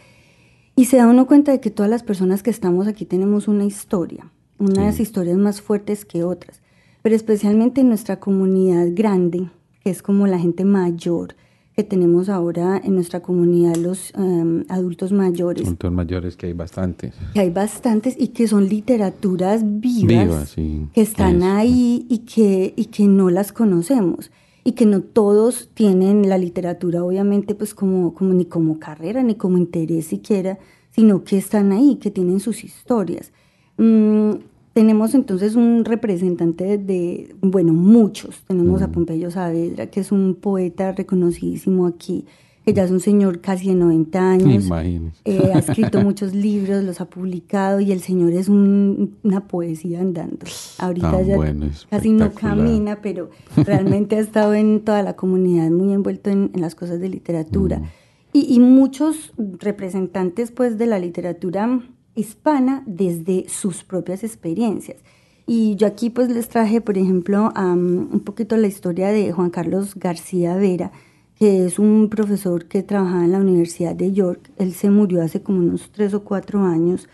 Y 0.76 0.86
se 0.86 0.98
da 0.98 1.08
uno 1.08 1.28
cuenta 1.28 1.52
de 1.52 1.60
que 1.60 1.70
todas 1.70 1.90
las 1.90 2.02
personas 2.02 2.42
que 2.42 2.50
estamos 2.50 2.88
aquí 2.88 3.06
tenemos 3.06 3.48
una 3.48 3.66
historia, 3.66 4.32
unas 4.58 5.00
historias 5.00 5.38
más 5.38 5.62
fuertes 5.62 6.06
que 6.06 6.24
otras, 6.24 6.64
pero 7.04 7.16
especialmente 7.16 7.82
en 7.82 7.90
nuestra 7.90 8.20
comunidad 8.20 8.88
grande, 8.92 9.50
que 9.84 9.92
es 9.92 10.02
como 10.02 10.26
la 10.26 10.40
gente 10.40 10.66
mayor 10.66 11.36
que 11.76 11.84
tenemos 11.84 12.30
ahora 12.30 12.80
en 12.84 12.96
nuestra 12.96 13.22
comunidad, 13.22 13.76
los 13.76 14.14
em, 14.16 14.64
adultos 14.70 15.12
mayores. 15.12 15.64
Adultos 15.64 15.92
mayores 15.92 16.38
que 16.38 16.48
hay 16.48 16.54
bastantes. 16.54 17.16
Que 17.34 17.40
hay 17.40 17.50
bastantes 17.50 18.16
y 18.18 18.30
que 18.30 18.48
son 18.48 18.68
literaturas 18.68 19.62
vivas, 19.66 20.56
que 20.56 21.02
están 21.02 21.44
ahí 21.44 22.06
y 22.10 22.20
que, 22.20 22.74
y 22.76 22.86
que 22.86 23.08
no 23.08 23.30
las 23.30 23.52
conocemos 23.52 24.32
y 24.64 24.74
que 24.74 24.86
no 24.86 25.02
todos 25.02 25.70
tienen 25.74 26.30
la 26.30 26.38
literatura, 26.38 27.04
obviamente, 27.04 27.54
pues 27.54 27.74
como, 27.74 28.14
como 28.14 28.34
ni 28.34 28.46
como 28.46 28.80
carrera, 28.80 29.22
ni 29.24 29.36
como 29.36 29.58
interés 29.58 30.06
siquiera, 30.06 30.58
sino 30.92 31.24
que 31.24 31.38
están 31.38 31.72
ahí, 31.72 31.96
que 31.96 32.12
tienen 32.12 32.40
sus 32.40 32.64
historias. 32.64 33.34
Mm, 33.78 34.32
tenemos 34.74 35.14
entonces 35.14 35.56
un 35.56 35.86
representante 35.86 36.80
de, 36.80 37.36
bueno, 37.42 37.74
muchos. 37.74 38.42
Tenemos 38.48 38.82
a 38.82 38.92
Pompeyo 38.92 39.30
Saavedra, 39.30 39.88
que 39.88 40.00
es 40.00 40.12
un 40.12 40.36
poeta 40.36 40.92
reconocidísimo 40.92 41.86
aquí, 41.86 42.26
que 42.66 42.74
ya 42.74 42.84
es 42.84 42.90
un 42.90 43.00
señor 43.00 43.40
casi 43.40 43.68
de 43.68 43.76
90 43.76 44.32
años. 44.32 44.70
Eh, 45.26 45.52
ha 45.54 45.60
escrito 45.60 46.02
muchos 46.02 46.34
libros, 46.34 46.84
los 46.84 47.02
ha 47.02 47.06
publicado 47.06 47.82
y 47.82 47.92
el 47.92 48.02
señor 48.02 48.34
es 48.34 48.50
una 48.50 49.48
poesía 49.48 50.00
andando. 50.00 50.46
Ahorita 50.80 51.22
ya 51.22 51.38
casi 51.92 52.10
no 52.12 52.32
camina, 52.32 53.00
pero 53.02 53.30
realmente 53.56 54.16
ha 54.16 54.22
estado 54.22 54.56
en 54.56 54.82
toda 54.82 55.04
la 55.04 55.16
comunidad, 55.16 55.70
muy 55.70 55.94
envuelto 55.94 56.32
en, 56.32 56.52
las 56.56 56.74
cosas 56.74 57.00
de 57.00 57.10
literatura. 57.10 57.78
Mm. 57.80 57.84
Y, 58.36 58.60
muchos 58.60 59.32
representantes 59.60 60.50
pues 60.50 60.80
de 60.80 60.88
la 60.88 60.98
literatura 60.98 61.80
hispana 62.16 62.84
desde 62.86 63.48
sus 63.50 63.84
propias 63.84 64.24
experiencias. 64.24 64.98
Y 65.46 65.76
yo 65.76 65.88
aquí 65.88 66.10
pues 66.10 66.30
les 66.30 66.48
traje, 66.48 66.80
por 66.80 66.98
ejemplo, 66.98 67.52
un 67.56 68.22
poquito 68.24 68.56
la 68.56 68.68
historia 68.68 69.10
de 69.10 69.32
Juan 69.32 69.50
Carlos 69.50 69.96
García 69.96 70.56
Vera, 70.56 70.92
que 71.38 71.66
es 71.66 71.80
un 71.80 72.10
profesor 72.10 72.66
que 72.66 72.84
trabajaba 72.84 73.26
en 73.26 73.34
la 73.34 73.40
Universidad 73.40 73.96
de 73.96 74.14
York. 74.14 74.52
Él 74.58 74.74
se 74.74 74.90
murió 74.90 75.22
hace 75.22 75.42
como 75.42 75.60
unos 75.60 75.92
tres 75.92 76.14
o 76.14 76.24
cuatro 76.24 76.62
años, 76.62 77.10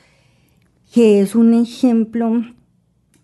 que 0.94 1.22
es 1.22 1.34
un 1.34 1.54
ejemplo 1.56 2.44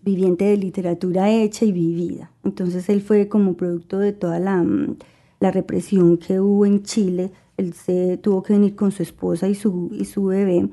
viviente 0.02 0.44
de 0.44 0.56
literatura 0.56 1.30
hecha 1.30 1.64
y 1.64 1.72
vivida. 1.72 2.32
Entonces 2.44 2.88
él 2.88 3.02
fue 3.02 3.28
como 3.28 3.54
producto 3.54 3.98
de 3.98 4.12
toda 4.12 4.40
la, 4.40 4.62
mm, 4.62 4.96
la 5.38 5.50
represión 5.52 6.16
que 6.16 6.40
hubo 6.40 6.66
en 6.66 6.82
Chile. 6.82 7.30
Él 7.56 7.74
se 7.74 8.16
tuvo 8.16 8.42
que 8.42 8.54
venir 8.54 8.74
con 8.74 8.90
su 8.90 9.02
esposa 9.02 9.48
y 9.48 9.54
su, 9.54 9.90
y 9.92 10.04
su 10.04 10.24
bebé 10.24 10.68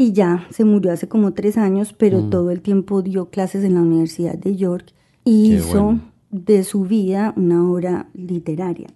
y 0.00 0.12
ya 0.12 0.46
se 0.50 0.64
murió 0.64 0.92
hace 0.92 1.08
como 1.08 1.34
tres 1.34 1.58
años, 1.58 1.92
pero 1.92 2.20
mm. 2.20 2.30
todo 2.30 2.52
el 2.52 2.62
tiempo 2.62 3.02
dio 3.02 3.30
clases 3.30 3.64
en 3.64 3.74
la 3.74 3.82
Universidad 3.82 4.38
de 4.38 4.56
York 4.56 4.94
y 5.24 5.56
hizo 5.56 5.98
de 6.30 6.62
su 6.62 6.84
vida 6.84 7.34
una 7.36 7.68
obra 7.68 8.06
literaria. 8.14 8.86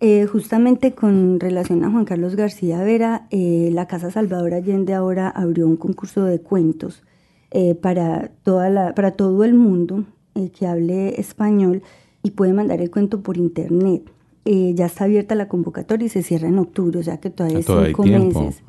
Eh, 0.00 0.26
justamente 0.26 0.96
con 0.96 1.38
relación 1.38 1.84
a 1.84 1.90
Juan 1.92 2.04
Carlos 2.04 2.34
García 2.34 2.82
Vera, 2.82 3.28
eh, 3.30 3.70
la 3.72 3.86
Casa 3.86 4.10
Salvador 4.10 4.52
Allende 4.52 4.94
ahora 4.94 5.28
abrió 5.28 5.68
un 5.68 5.76
concurso 5.76 6.24
de 6.24 6.40
cuentos 6.40 7.04
eh, 7.52 7.76
para, 7.76 8.32
toda 8.42 8.68
la, 8.68 8.96
para 8.96 9.12
todo 9.12 9.44
el 9.44 9.54
mundo 9.54 10.04
que 10.58 10.66
hable 10.66 11.20
español 11.20 11.82
y 12.24 12.32
puede 12.32 12.52
mandar 12.52 12.80
el 12.80 12.90
cuento 12.90 13.20
por 13.20 13.36
internet. 13.36 14.02
Ya 14.44 14.86
está 14.86 15.04
abierta 15.04 15.34
la 15.34 15.48
convocatoria 15.48 16.06
y 16.06 16.08
se 16.08 16.22
cierra 16.22 16.48
en 16.48 16.58
octubre, 16.58 16.98
o 16.98 17.02
sea 17.02 17.18
que 17.18 17.28
todavía 17.30 17.58
hay 17.58 17.62
cinco 17.62 18.04
meses 18.04 18.62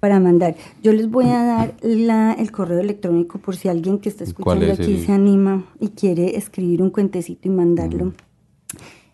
para 0.00 0.20
mandar. 0.20 0.56
Yo 0.82 0.92
les 0.92 1.10
voy 1.10 1.26
a 1.26 1.44
dar 1.44 1.76
la, 1.82 2.32
el 2.32 2.52
correo 2.52 2.80
electrónico 2.80 3.38
por 3.38 3.56
si 3.56 3.68
alguien 3.68 3.98
que 3.98 4.08
está 4.08 4.24
escuchando 4.24 4.72
aquí 4.72 4.96
se 4.98 5.12
anima 5.12 5.66
y 5.78 5.88
quiere 5.88 6.36
escribir 6.36 6.82
un 6.82 6.88
cuentecito 6.90 7.46
y 7.48 7.50
mandarlo. 7.50 8.14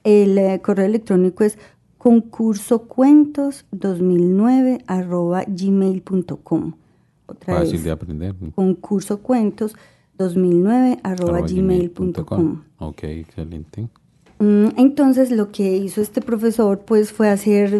El 0.04 0.38
eh, 0.38 0.60
correo 0.62 0.86
electrónico 0.86 1.42
es 1.44 1.58
concursocuentos2009 1.98 4.84
arroba 4.86 5.44
gmail.com. 5.46 6.72
Otra 7.26 7.56
Fácil 7.56 7.82
de 7.82 7.90
aprender. 7.90 8.36
Concursocuentos 8.54 9.74
2009 10.16 11.00
arroba 11.02 11.40
gmail.com. 11.40 12.62
Ok, 12.78 13.02
excelente. 13.02 13.88
Mm, 14.38 14.68
entonces 14.76 15.30
lo 15.30 15.50
que 15.50 15.76
hizo 15.76 16.00
este 16.00 16.20
profesor 16.20 16.80
pues 16.80 17.12
fue 17.12 17.30
hacer 17.30 17.78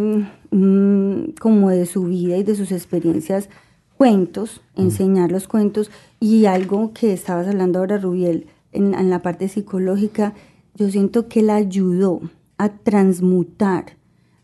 mm, 0.51 1.35
como 1.39 1.71
de 1.71 1.87
su 1.87 2.05
vida 2.05 2.37
y 2.37 2.43
de 2.43 2.55
sus 2.55 2.73
experiencias 2.73 3.49
cuentos, 3.97 4.63
enseñar 4.75 5.33
los 5.33 5.49
cuentos 5.49 5.91
y 6.21 6.47
algo 6.47 6.93
que 6.93 7.13
estabas 7.13 7.47
hablando 7.47 7.79
ahora 7.79 7.99
Rubiel 7.99 8.47
en, 8.73 8.95
en 8.95 9.11
la 9.11 9.23
parte 9.23 9.49
psicológica, 9.49 10.35
yo 10.75 10.91
siento 10.91 11.29
que 11.29 11.41
él 11.41 11.51
ayudó 11.51 12.21
a 12.59 12.71
transmutar 12.71 13.97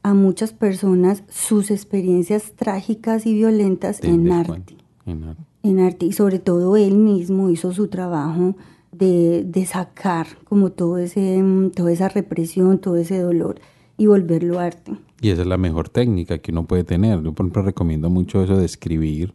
a 0.02 0.14
muchas 0.14 0.52
personas 0.52 1.22
sus 1.28 1.70
experiencias 1.70 2.52
trágicas 2.52 3.26
y 3.26 3.34
violentas 3.34 4.02
en 4.02 4.32
arte, 4.32 4.76
en 5.06 5.24
arte. 5.24 5.42
En 5.62 5.78
arte. 5.78 6.06
Y 6.06 6.12
sobre 6.12 6.38
todo 6.40 6.76
él 6.76 6.96
mismo 6.96 7.50
hizo 7.50 7.72
su 7.72 7.86
trabajo 7.88 8.56
de, 8.92 9.42
de, 9.44 9.66
sacar 9.66 10.26
como 10.44 10.70
todo 10.70 10.98
ese, 10.98 11.42
toda 11.74 11.90
esa 11.90 12.08
represión, 12.08 12.78
todo 12.78 12.96
ese 12.96 13.18
dolor 13.18 13.60
y 13.96 14.06
volverlo 14.06 14.58
arte. 14.58 14.92
Y 15.20 15.30
esa 15.30 15.42
es 15.42 15.48
la 15.48 15.58
mejor 15.58 15.88
técnica 15.88 16.38
que 16.38 16.52
uno 16.52 16.64
puede 16.64 16.84
tener. 16.84 17.22
Yo 17.22 17.32
por 17.32 17.46
ejemplo 17.46 17.62
recomiendo 17.62 18.10
mucho 18.10 18.42
eso 18.42 18.56
de 18.56 18.66
escribir 18.66 19.34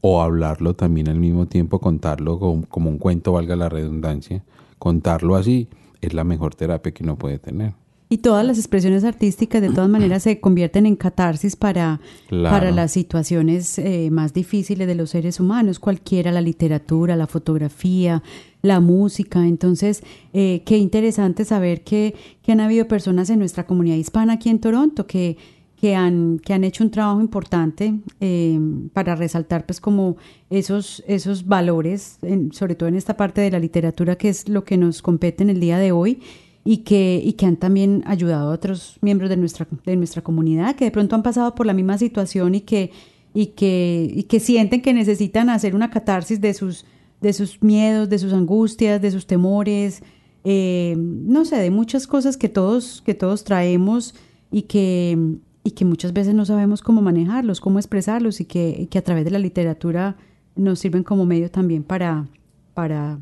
o 0.00 0.20
hablarlo 0.20 0.74
también 0.74 1.08
al 1.08 1.18
mismo 1.18 1.46
tiempo, 1.46 1.78
contarlo 1.78 2.38
como, 2.38 2.66
como 2.66 2.90
un 2.90 2.98
cuento, 2.98 3.32
valga 3.32 3.56
la 3.56 3.68
redundancia. 3.68 4.42
Contarlo 4.78 5.36
así 5.36 5.68
es 6.00 6.12
la 6.12 6.24
mejor 6.24 6.54
terapia 6.54 6.92
que 6.92 7.04
uno 7.04 7.16
puede 7.16 7.38
tener. 7.38 7.74
Y 8.12 8.18
todas 8.18 8.44
las 8.44 8.58
expresiones 8.58 9.04
artísticas 9.04 9.62
de 9.62 9.70
todas 9.70 9.88
maneras 9.88 10.24
se 10.24 10.38
convierten 10.38 10.84
en 10.84 10.96
catarsis 10.96 11.56
para, 11.56 11.98
para 12.28 12.70
las 12.70 12.92
situaciones 12.92 13.78
eh, 13.78 14.10
más 14.10 14.34
difíciles 14.34 14.86
de 14.86 14.94
los 14.94 15.08
seres 15.08 15.40
humanos, 15.40 15.78
cualquiera, 15.78 16.30
la 16.30 16.42
literatura, 16.42 17.16
la 17.16 17.26
fotografía, 17.26 18.22
la 18.60 18.80
música. 18.80 19.46
Entonces, 19.46 20.02
eh, 20.34 20.62
qué 20.66 20.76
interesante 20.76 21.46
saber 21.46 21.84
que, 21.84 22.14
que 22.42 22.52
han 22.52 22.60
habido 22.60 22.86
personas 22.86 23.30
en 23.30 23.38
nuestra 23.38 23.64
comunidad 23.64 23.96
hispana 23.96 24.34
aquí 24.34 24.50
en 24.50 24.60
Toronto 24.60 25.06
que, 25.06 25.38
que 25.80 25.94
han, 25.94 26.38
que 26.38 26.52
han 26.52 26.64
hecho 26.64 26.84
un 26.84 26.90
trabajo 26.90 27.22
importante 27.22 27.94
eh, 28.20 28.60
para 28.92 29.16
resaltar 29.16 29.64
pues 29.64 29.80
como 29.80 30.18
esos, 30.50 31.02
esos 31.06 31.46
valores, 31.46 32.18
sobre 32.50 32.74
todo 32.74 32.90
en 32.90 32.96
esta 32.96 33.16
parte 33.16 33.40
de 33.40 33.50
la 33.50 33.58
literatura 33.58 34.16
que 34.16 34.28
es 34.28 34.50
lo 34.50 34.64
que 34.64 34.76
nos 34.76 35.00
compete 35.00 35.44
en 35.44 35.48
el 35.48 35.60
día 35.60 35.78
de 35.78 35.92
hoy 35.92 36.20
y 36.64 36.78
que, 36.78 37.20
y 37.24 37.32
que 37.34 37.46
han 37.46 37.56
también 37.56 38.02
ayudado 38.06 38.50
a 38.50 38.54
otros 38.54 38.98
miembros 39.00 39.30
de 39.30 39.36
nuestra, 39.36 39.66
de 39.84 39.96
nuestra 39.96 40.22
comunidad 40.22 40.76
que 40.76 40.84
de 40.84 40.90
pronto 40.90 41.16
han 41.16 41.22
pasado 41.22 41.54
por 41.54 41.66
la 41.66 41.72
misma 41.72 41.98
situación 41.98 42.54
y 42.54 42.60
que, 42.60 42.92
y 43.34 43.46
que, 43.46 44.10
y 44.14 44.24
que 44.24 44.40
sienten 44.40 44.82
que 44.82 44.92
necesitan 44.92 45.50
hacer 45.50 45.74
una 45.74 45.90
catarsis 45.90 46.40
de 46.40 46.54
sus, 46.54 46.84
de 47.20 47.32
sus 47.32 47.62
miedos, 47.62 48.08
de 48.08 48.18
sus 48.18 48.32
angustias, 48.32 49.02
de 49.02 49.10
sus 49.10 49.26
temores, 49.26 50.02
eh, 50.44 50.94
no 50.96 51.44
sé, 51.44 51.56
de 51.56 51.70
muchas 51.70 52.06
cosas 52.06 52.36
que 52.36 52.48
todos, 52.48 53.02
que 53.04 53.14
todos 53.14 53.44
traemos 53.44 54.14
y 54.50 54.62
que, 54.62 55.36
y 55.64 55.70
que 55.72 55.84
muchas 55.84 56.12
veces 56.12 56.34
no 56.34 56.44
sabemos 56.44 56.82
cómo 56.82 57.02
manejarlos, 57.02 57.60
cómo 57.60 57.78
expresarlos 57.78 58.40
y 58.40 58.44
que, 58.44 58.88
que 58.90 58.98
a 58.98 59.02
través 59.02 59.24
de 59.24 59.30
la 59.30 59.38
literatura 59.38 60.16
nos 60.54 60.78
sirven 60.78 61.02
como 61.02 61.24
medio 61.24 61.50
también 61.50 61.82
para, 61.82 62.28
para 62.74 63.18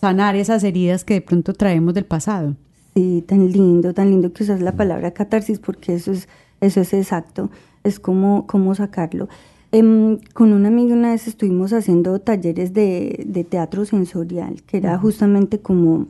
sanar 0.00 0.36
esas 0.36 0.62
heridas 0.62 1.04
que 1.04 1.14
de 1.14 1.20
pronto 1.22 1.54
traemos 1.54 1.94
del 1.94 2.04
pasado. 2.04 2.56
Sí, 2.94 3.24
tan 3.26 3.50
lindo, 3.50 3.92
tan 3.92 4.10
lindo 4.10 4.32
que 4.32 4.44
usas 4.44 4.60
la 4.62 4.72
palabra 4.72 5.10
catarsis 5.10 5.58
porque 5.58 5.94
eso 5.94 6.12
es, 6.12 6.28
eso 6.60 6.80
es 6.80 6.94
exacto, 6.94 7.50
es 7.82 7.98
como, 7.98 8.46
cómo 8.46 8.74
sacarlo. 8.74 9.28
Em, 9.72 10.18
con 10.32 10.52
una 10.52 10.68
amiga 10.68 10.94
una 10.94 11.10
vez 11.10 11.26
estuvimos 11.26 11.72
haciendo 11.72 12.20
talleres 12.20 12.72
de, 12.72 13.24
de 13.26 13.42
teatro 13.42 13.84
sensorial, 13.84 14.62
que 14.62 14.76
era 14.76 14.96
justamente 14.96 15.58
como 15.58 16.06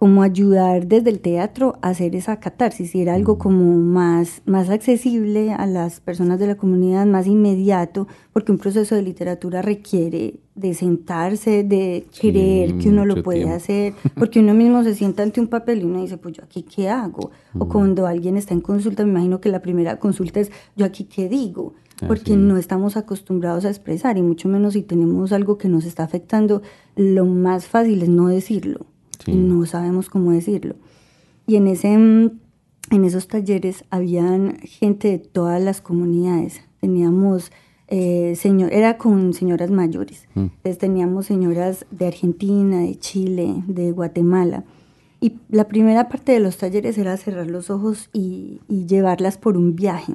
como 0.00 0.22
ayudar 0.22 0.86
desde 0.86 1.10
el 1.10 1.20
teatro 1.20 1.78
a 1.82 1.90
hacer 1.90 2.16
esa 2.16 2.40
catarsis 2.40 2.94
y 2.94 3.02
era 3.02 3.12
algo 3.12 3.36
como 3.36 3.76
más, 3.76 4.40
más 4.46 4.70
accesible 4.70 5.52
a 5.52 5.66
las 5.66 6.00
personas 6.00 6.40
de 6.40 6.46
la 6.46 6.54
comunidad, 6.54 7.04
más 7.04 7.26
inmediato, 7.26 8.08
porque 8.32 8.50
un 8.50 8.56
proceso 8.56 8.94
de 8.94 9.02
literatura 9.02 9.60
requiere 9.60 10.40
de 10.54 10.72
sentarse, 10.72 11.64
de 11.64 12.06
creer 12.18 12.78
que 12.78 12.88
uno 12.88 13.04
lo 13.04 13.22
puede 13.22 13.50
hacer, 13.50 13.92
porque 14.16 14.40
uno 14.40 14.54
mismo 14.54 14.82
se 14.84 14.94
sienta 14.94 15.22
ante 15.22 15.38
un 15.38 15.48
papel 15.48 15.82
y 15.82 15.84
uno 15.84 16.00
dice, 16.00 16.16
pues 16.16 16.34
yo 16.34 16.44
aquí 16.44 16.62
qué 16.62 16.88
hago, 16.88 17.30
o 17.58 17.68
cuando 17.68 18.06
alguien 18.06 18.38
está 18.38 18.54
en 18.54 18.62
consulta, 18.62 19.04
me 19.04 19.10
imagino 19.10 19.42
que 19.42 19.50
la 19.50 19.60
primera 19.60 19.98
consulta 19.98 20.40
es, 20.40 20.50
yo 20.76 20.86
aquí 20.86 21.04
qué 21.04 21.28
digo, 21.28 21.74
porque 22.08 22.38
no 22.38 22.56
estamos 22.56 22.96
acostumbrados 22.96 23.66
a 23.66 23.68
expresar 23.68 24.16
y 24.16 24.22
mucho 24.22 24.48
menos 24.48 24.72
si 24.72 24.80
tenemos 24.80 25.30
algo 25.32 25.58
que 25.58 25.68
nos 25.68 25.84
está 25.84 26.04
afectando, 26.04 26.62
lo 26.96 27.26
más 27.26 27.66
fácil 27.66 28.00
es 28.00 28.08
no 28.08 28.28
decirlo 28.28 28.86
no 29.26 29.66
sabemos 29.66 30.08
cómo 30.08 30.32
decirlo. 30.32 30.76
Y 31.46 31.56
en, 31.56 31.66
ese, 31.66 31.92
en 31.92 33.04
esos 33.04 33.28
talleres 33.28 33.84
habían 33.90 34.58
gente 34.58 35.08
de 35.08 35.18
todas 35.18 35.62
las 35.62 35.80
comunidades. 35.80 36.60
Teníamos, 36.80 37.50
eh, 37.88 38.34
señor, 38.36 38.72
era 38.72 38.98
con 38.98 39.32
señoras 39.34 39.70
mayores. 39.70 40.28
Mm. 40.34 40.40
Entonces 40.40 40.78
teníamos 40.78 41.26
señoras 41.26 41.86
de 41.90 42.06
Argentina, 42.06 42.80
de 42.80 42.96
Chile, 42.98 43.62
de 43.66 43.92
Guatemala. 43.92 44.64
Y 45.20 45.34
la 45.50 45.68
primera 45.68 46.08
parte 46.08 46.32
de 46.32 46.40
los 46.40 46.56
talleres 46.56 46.96
era 46.96 47.16
cerrar 47.16 47.50
los 47.50 47.68
ojos 47.68 48.08
y, 48.12 48.60
y 48.68 48.86
llevarlas 48.86 49.36
por 49.36 49.56
un 49.56 49.76
viaje 49.76 50.14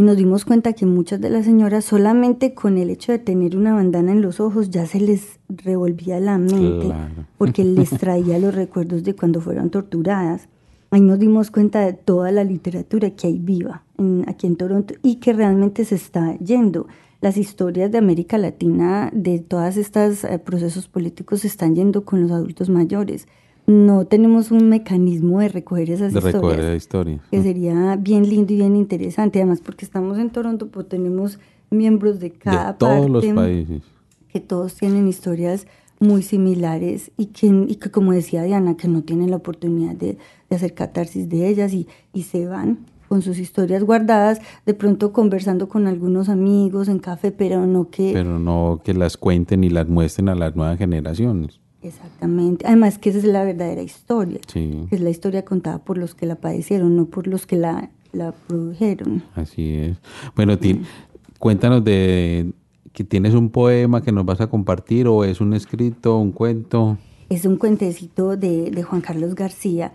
y 0.00 0.02
nos 0.02 0.16
dimos 0.16 0.46
cuenta 0.46 0.72
que 0.72 0.86
muchas 0.86 1.20
de 1.20 1.28
las 1.28 1.44
señoras 1.44 1.84
solamente 1.84 2.54
con 2.54 2.78
el 2.78 2.88
hecho 2.88 3.12
de 3.12 3.18
tener 3.18 3.54
una 3.54 3.74
bandana 3.74 4.12
en 4.12 4.22
los 4.22 4.40
ojos 4.40 4.70
ya 4.70 4.86
se 4.86 4.98
les 4.98 5.40
revolvía 5.46 6.18
la 6.20 6.38
mente 6.38 6.90
porque 7.36 7.64
les 7.64 7.90
traía 7.90 8.38
los 8.38 8.54
recuerdos 8.54 9.04
de 9.04 9.14
cuando 9.14 9.42
fueron 9.42 9.68
torturadas. 9.68 10.48
Ahí 10.90 11.02
nos 11.02 11.18
dimos 11.18 11.50
cuenta 11.50 11.80
de 11.80 11.92
toda 11.92 12.32
la 12.32 12.44
literatura 12.44 13.10
que 13.10 13.26
hay 13.26 13.38
viva 13.38 13.84
aquí 14.26 14.46
en 14.46 14.56
Toronto 14.56 14.94
y 15.02 15.16
que 15.16 15.34
realmente 15.34 15.84
se 15.84 15.96
está 15.96 16.34
yendo. 16.38 16.86
Las 17.20 17.36
historias 17.36 17.92
de 17.92 17.98
América 17.98 18.38
Latina, 18.38 19.10
de 19.12 19.38
todos 19.38 19.76
estos 19.76 20.24
eh, 20.24 20.38
procesos 20.38 20.88
políticos, 20.88 21.40
se 21.40 21.48
están 21.48 21.74
yendo 21.74 22.06
con 22.06 22.22
los 22.22 22.30
adultos 22.30 22.70
mayores 22.70 23.28
no 23.66 24.04
tenemos 24.04 24.50
un 24.50 24.68
mecanismo 24.68 25.40
de 25.40 25.48
recoger 25.48 25.90
esas 25.90 26.12
de 26.12 26.18
historias. 26.18 26.56
Recoger 26.56 26.76
historias. 26.76 27.20
Que 27.30 27.42
sería 27.42 27.96
bien 27.96 28.28
lindo 28.28 28.52
y 28.52 28.56
bien 28.56 28.76
interesante. 28.76 29.40
Además, 29.40 29.60
porque 29.60 29.84
estamos 29.84 30.18
en 30.18 30.30
Toronto, 30.30 30.68
pues 30.68 30.88
tenemos 30.88 31.38
miembros 31.70 32.20
de 32.20 32.30
cada 32.32 32.72
de 32.72 32.78
todos 32.78 33.10
los 33.10 33.24
países. 33.26 33.82
Que 34.32 34.40
todos 34.40 34.74
tienen 34.74 35.08
historias 35.08 35.66
muy 35.98 36.22
similares 36.22 37.12
y 37.16 37.26
que, 37.26 37.46
y 37.46 37.76
que, 37.76 37.90
como 37.90 38.12
decía 38.12 38.42
Diana, 38.42 38.76
que 38.76 38.88
no 38.88 39.02
tienen 39.02 39.30
la 39.30 39.36
oportunidad 39.36 39.94
de, 39.94 40.16
de 40.48 40.56
hacer 40.56 40.74
catarsis 40.74 41.28
de 41.28 41.48
ellas 41.48 41.72
y, 41.72 41.86
y 42.12 42.22
se 42.22 42.46
van 42.46 42.86
con 43.10 43.22
sus 43.22 43.40
historias 43.40 43.82
guardadas, 43.82 44.40
de 44.64 44.72
pronto 44.72 45.12
conversando 45.12 45.68
con 45.68 45.88
algunos 45.88 46.28
amigos 46.28 46.86
en 46.86 47.00
café, 47.00 47.32
pero 47.32 47.66
no 47.66 47.90
que... 47.90 48.12
Pero 48.12 48.38
no 48.38 48.80
que 48.84 48.94
las 48.94 49.16
cuenten 49.16 49.64
y 49.64 49.68
las 49.68 49.88
muestren 49.88 50.28
a 50.28 50.36
las 50.36 50.54
nuevas 50.54 50.78
generaciones. 50.78 51.60
Exactamente. 51.82 52.66
Además 52.66 52.98
que 52.98 53.10
esa 53.10 53.18
es 53.18 53.24
la 53.24 53.44
verdadera 53.44 53.82
historia. 53.82 54.40
es 54.90 55.00
la 55.00 55.10
historia 55.10 55.44
contada 55.44 55.78
por 55.78 55.98
los 55.98 56.14
que 56.14 56.26
la 56.26 56.36
padecieron, 56.36 56.96
no 56.96 57.06
por 57.06 57.26
los 57.26 57.46
que 57.46 57.56
la, 57.56 57.90
la 58.12 58.32
produjeron. 58.32 59.22
Así 59.34 59.74
es. 59.74 59.96
Bueno, 60.36 60.58
cuéntanos 61.38 61.82
de 61.84 62.52
que 62.92 63.04
tienes 63.04 63.34
un 63.34 63.50
poema 63.50 64.02
que 64.02 64.12
nos 64.12 64.26
vas 64.26 64.40
a 64.40 64.48
compartir 64.48 65.06
o 65.06 65.24
es 65.24 65.40
un 65.40 65.54
escrito, 65.54 66.18
un 66.18 66.32
cuento. 66.32 66.98
Es 67.28 67.44
un 67.44 67.56
cuentecito 67.56 68.36
de, 68.36 68.70
de 68.70 68.82
Juan 68.82 69.00
Carlos 69.00 69.34
García 69.34 69.92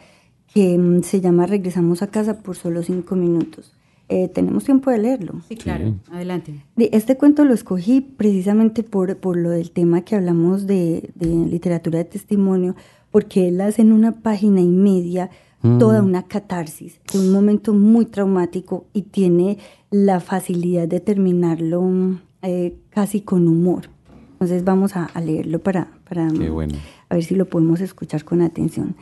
que 0.54 0.78
mm, 0.78 1.04
se 1.04 1.22
llama 1.22 1.46
Regresamos 1.46 2.02
a 2.02 2.08
casa 2.08 2.42
por 2.42 2.56
solo 2.56 2.82
cinco 2.82 3.16
minutos. 3.16 3.74
Eh, 4.08 4.28
tenemos 4.28 4.64
tiempo 4.64 4.92
de 4.92 5.00
leerlo. 5.00 5.42
Sí, 5.48 5.56
claro, 5.56 5.96
adelante. 6.12 6.54
Este 6.78 7.18
cuento 7.18 7.44
lo 7.44 7.56
escogí 7.56 8.02
precisamente 8.02 8.84
por, 8.84 9.18
por 9.18 9.36
lo 9.36 9.50
del 9.50 9.72
tema 9.72 10.02
que 10.02 10.16
hablamos 10.16 10.68
de, 10.68 11.10
de, 11.16 11.28
literatura 11.28 11.98
de 12.00 12.06
testimonio, 12.06 12.76
porque 13.10 13.48
él 13.48 13.60
hace 13.62 13.82
en 13.82 13.92
una 13.92 14.12
página 14.12 14.62
y 14.62 14.68
media 14.68 15.32
mm. 15.64 15.80
toda 15.80 16.04
una 16.04 16.24
catarsis 16.24 17.00
de 17.12 17.20
un 17.20 17.32
momento 17.32 17.74
muy 17.74 18.06
traumático 18.06 18.86
y 18.94 19.04
tiene 19.04 19.58
la 19.90 20.20
facilidad 20.20 20.88
de 20.88 21.00
terminarlo 21.00 22.20
eh, 22.44 22.78
casi 22.92 23.22
con 23.22 23.48
humor. 23.48 23.90
Entonces 24.34 24.64
vamos 24.64 24.96
a, 24.96 25.06
a 25.06 25.22
leerlo 25.22 25.60
para, 25.60 25.88
para 26.08 26.30
bueno. 26.30 26.76
a 27.10 27.16
ver 27.16 27.24
si 27.24 27.34
lo 27.34 27.46
podemos 27.46 27.82
escuchar 27.82 28.24
con 28.24 28.44
atención. 28.44 28.96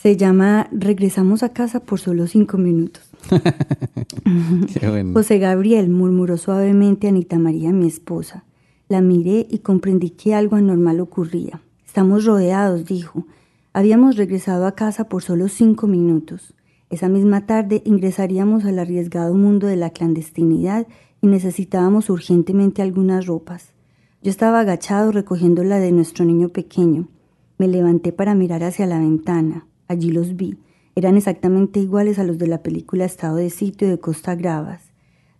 Se 0.00 0.16
llama 0.16 0.66
Regresamos 0.72 1.42
a 1.42 1.50
casa 1.50 1.80
por 1.80 2.00
solo 2.00 2.26
cinco 2.26 2.56
minutos. 2.56 3.02
José 5.12 5.38
Gabriel 5.38 5.90
murmuró 5.90 6.38
suavemente 6.38 7.06
a 7.06 7.10
Anita 7.10 7.38
María, 7.38 7.70
mi 7.70 7.86
esposa. 7.86 8.44
La 8.88 9.02
miré 9.02 9.46
y 9.50 9.58
comprendí 9.58 10.08
que 10.08 10.34
algo 10.34 10.56
anormal 10.56 11.00
ocurría. 11.00 11.60
Estamos 11.84 12.24
rodeados, 12.24 12.86
dijo. 12.86 13.26
Habíamos 13.74 14.16
regresado 14.16 14.66
a 14.66 14.74
casa 14.74 15.04
por 15.04 15.22
solo 15.22 15.48
cinco 15.48 15.86
minutos. 15.86 16.54
Esa 16.88 17.10
misma 17.10 17.44
tarde 17.44 17.82
ingresaríamos 17.84 18.64
al 18.64 18.78
arriesgado 18.78 19.34
mundo 19.34 19.66
de 19.66 19.76
la 19.76 19.90
clandestinidad 19.90 20.86
y 21.20 21.26
necesitábamos 21.26 22.08
urgentemente 22.08 22.80
algunas 22.80 23.26
ropas. 23.26 23.74
Yo 24.22 24.30
estaba 24.30 24.60
agachado 24.60 25.12
recogiendo 25.12 25.62
la 25.62 25.78
de 25.78 25.92
nuestro 25.92 26.24
niño 26.24 26.48
pequeño. 26.48 27.08
Me 27.58 27.68
levanté 27.68 28.12
para 28.12 28.34
mirar 28.34 28.64
hacia 28.64 28.86
la 28.86 28.98
ventana. 28.98 29.66
Allí 29.90 30.12
los 30.12 30.36
vi. 30.36 30.56
Eran 30.94 31.16
exactamente 31.16 31.80
iguales 31.80 32.20
a 32.20 32.22
los 32.22 32.38
de 32.38 32.46
la 32.46 32.62
película 32.62 33.04
Estado 33.04 33.34
de 33.34 33.50
Sitio 33.50 33.88
de 33.88 33.98
Costa 33.98 34.36
Gravas. 34.36 34.92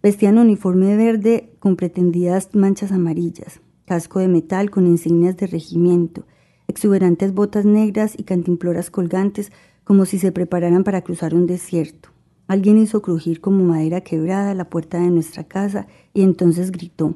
Vestían 0.03 0.39
uniforme 0.39 0.97
verde 0.97 1.53
con 1.61 1.77
pretendidas 1.77 2.53
manchas 2.57 2.91
amarillas, 2.91 3.61
casco 3.85 4.19
de 4.19 4.27
metal 4.27 4.73
con 4.73 4.89
insignias 4.89 5.37
de 5.37 5.47
regimiento, 5.47 6.27
exuberantes 6.67 7.33
botas 7.33 7.65
negras 7.65 8.15
y 8.19 8.25
cantimploras 8.25 8.91
colgantes 8.91 9.53
como 9.85 10.05
si 10.05 10.19
se 10.19 10.33
prepararan 10.33 10.83
para 10.83 11.03
cruzar 11.03 11.33
un 11.33 11.47
desierto. 11.47 12.09
Alguien 12.49 12.77
hizo 12.77 13.03
crujir 13.03 13.41
como 13.41 13.63
madera 13.63 14.01
quebrada 14.01 14.53
la 14.55 14.69
puerta 14.69 14.99
de 14.99 15.11
nuestra 15.11 15.45
casa 15.45 15.87
y 16.13 16.23
entonces 16.23 16.73
gritó 16.73 17.15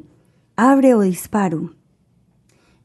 Abre 0.55 0.95
o 0.95 1.01
disparo. 1.01 1.73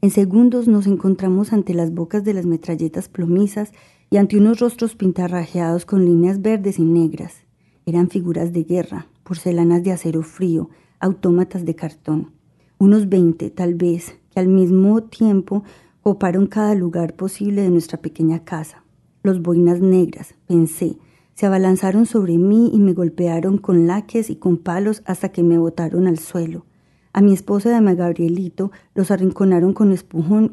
En 0.02 0.10
segundos 0.10 0.66
nos 0.66 0.88
encontramos 0.88 1.52
ante 1.52 1.72
las 1.72 1.94
bocas 1.94 2.24
de 2.24 2.34
las 2.34 2.46
metralletas 2.46 3.08
plomizas 3.08 3.72
y 4.10 4.16
ante 4.16 4.36
unos 4.36 4.58
rostros 4.58 4.96
pintarrajeados 4.96 5.86
con 5.86 6.04
líneas 6.04 6.42
verdes 6.42 6.80
y 6.80 6.84
negras. 6.84 7.44
Eran 7.86 8.10
figuras 8.10 8.52
de 8.52 8.64
guerra, 8.64 9.06
porcelanas 9.22 9.84
de 9.84 9.92
acero 9.92 10.22
frío, 10.22 10.68
autómatas 10.98 11.64
de 11.64 11.76
cartón. 11.76 12.32
Unos 12.78 13.08
veinte, 13.08 13.50
tal 13.50 13.74
vez, 13.74 14.16
que 14.30 14.40
al 14.40 14.48
mismo 14.48 15.04
tiempo 15.04 15.62
coparon 16.02 16.48
cada 16.48 16.74
lugar 16.74 17.14
posible 17.14 17.62
de 17.62 17.70
nuestra 17.70 17.98
pequeña 17.98 18.44
casa. 18.44 18.82
Los 19.22 19.42
boinas 19.42 19.80
negras, 19.80 20.34
pensé, 20.46 20.96
se 21.34 21.46
abalanzaron 21.46 22.04
sobre 22.04 22.36
mí 22.36 22.70
y 22.72 22.80
me 22.80 22.94
golpearon 22.94 23.58
con 23.58 23.86
laques 23.86 24.28
y 24.28 24.36
con 24.36 24.56
palos 24.56 25.02
hasta 25.06 25.30
que 25.30 25.42
me 25.42 25.56
botaron 25.56 26.08
al 26.08 26.18
suelo. 26.18 26.66
A 27.12 27.20
mi 27.22 27.32
esposa 27.32 27.70
y 27.70 27.74
a 27.74 27.94
Gabrielito 27.94 28.72
los 28.94 29.10
arrinconaron 29.10 29.72
con, 29.72 29.94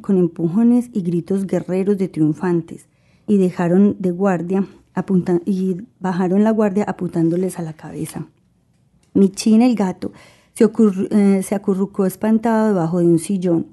con 0.01 0.17
empujones 0.17 0.89
y 0.93 1.01
gritos 1.01 1.47
guerreros 1.47 1.97
de 1.97 2.07
triunfantes 2.07 2.87
y 3.27 3.37
dejaron 3.37 3.97
de 3.99 4.11
guardia 4.11 4.65
y 5.45 5.77
bajaron 5.99 6.43
la 6.43 6.51
guardia 6.51 6.83
apuntándoles 6.85 7.59
a 7.59 7.61
la 7.61 7.73
cabeza. 7.73 8.25
Mi 9.13 9.29
china, 9.29 9.65
el 9.65 9.75
gato, 9.75 10.11
se, 10.53 10.65
eh, 11.11 11.43
se 11.43 11.55
acurrucó 11.55 12.05
espantado 12.05 12.69
debajo 12.69 12.99
de 12.99 13.05
un 13.05 13.19
sillón. 13.19 13.67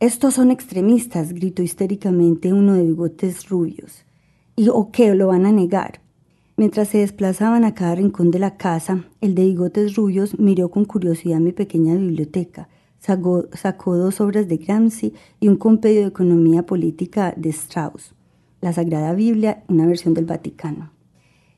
Estos 0.00 0.34
son 0.34 0.50
extremistas, 0.50 1.32
gritó 1.32 1.62
histéricamente 1.62 2.52
uno 2.52 2.74
de 2.74 2.84
bigotes 2.84 3.48
rubios. 3.48 4.04
¿Y 4.56 4.68
o 4.68 4.90
qué 4.90 5.14
lo 5.14 5.28
van 5.28 5.46
a 5.46 5.52
negar? 5.52 6.00
Mientras 6.56 6.88
se 6.88 6.98
desplazaban 6.98 7.64
a 7.64 7.74
cada 7.74 7.94
rincón 7.94 8.30
de 8.30 8.38
la 8.38 8.56
casa, 8.56 9.04
el 9.20 9.34
de 9.34 9.44
bigotes 9.44 9.94
rubios 9.94 10.38
miró 10.38 10.70
con 10.70 10.84
curiosidad 10.84 11.40
mi 11.40 11.52
pequeña 11.52 11.94
biblioteca, 11.94 12.68
sacó, 12.98 13.46
sacó 13.52 13.96
dos 13.96 14.20
obras 14.20 14.48
de 14.48 14.58
Gramsci 14.58 15.14
y 15.40 15.48
un 15.48 15.56
compendio 15.56 16.02
de 16.02 16.08
economía 16.08 16.64
política 16.64 17.34
de 17.36 17.50
Strauss, 17.50 18.14
la 18.62 18.72
Sagrada 18.72 19.12
Biblia, 19.12 19.64
una 19.68 19.86
versión 19.86 20.14
del 20.14 20.24
Vaticano. 20.24 20.92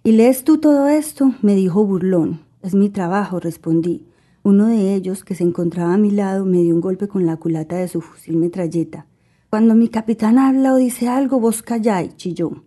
¿Y 0.03 0.13
lees 0.13 0.43
tú 0.43 0.59
todo 0.59 0.89
esto? 0.89 1.35
me 1.43 1.55
dijo 1.55 1.85
burlón. 1.85 2.41
Es 2.63 2.75
mi 2.75 2.89
trabajo, 2.89 3.39
respondí. 3.39 4.07
Uno 4.43 4.67
de 4.67 4.95
ellos, 4.95 5.23
que 5.23 5.35
se 5.35 5.45
encontraba 5.45 5.95
a 5.95 5.99
mi 5.99 6.11
lado, 6.11 6.47
me 6.47 6.63
dio 6.63 6.75
un 6.75 6.81
golpe 6.81 7.07
con 7.07 7.27
la 7.27 7.37
culata 7.37 7.77
de 7.77 7.89
su 7.89 8.01
fusil 8.01 8.37
metralleta. 8.37 9.07
Cuando 9.51 9.75
mi 9.75 9.89
capitán 9.89 10.39
habla 10.39 10.73
o 10.73 10.77
dice 10.77 11.07
algo, 11.07 11.39
vos 11.41 11.63
calláis, 11.63 12.17
chilló. 12.17 12.65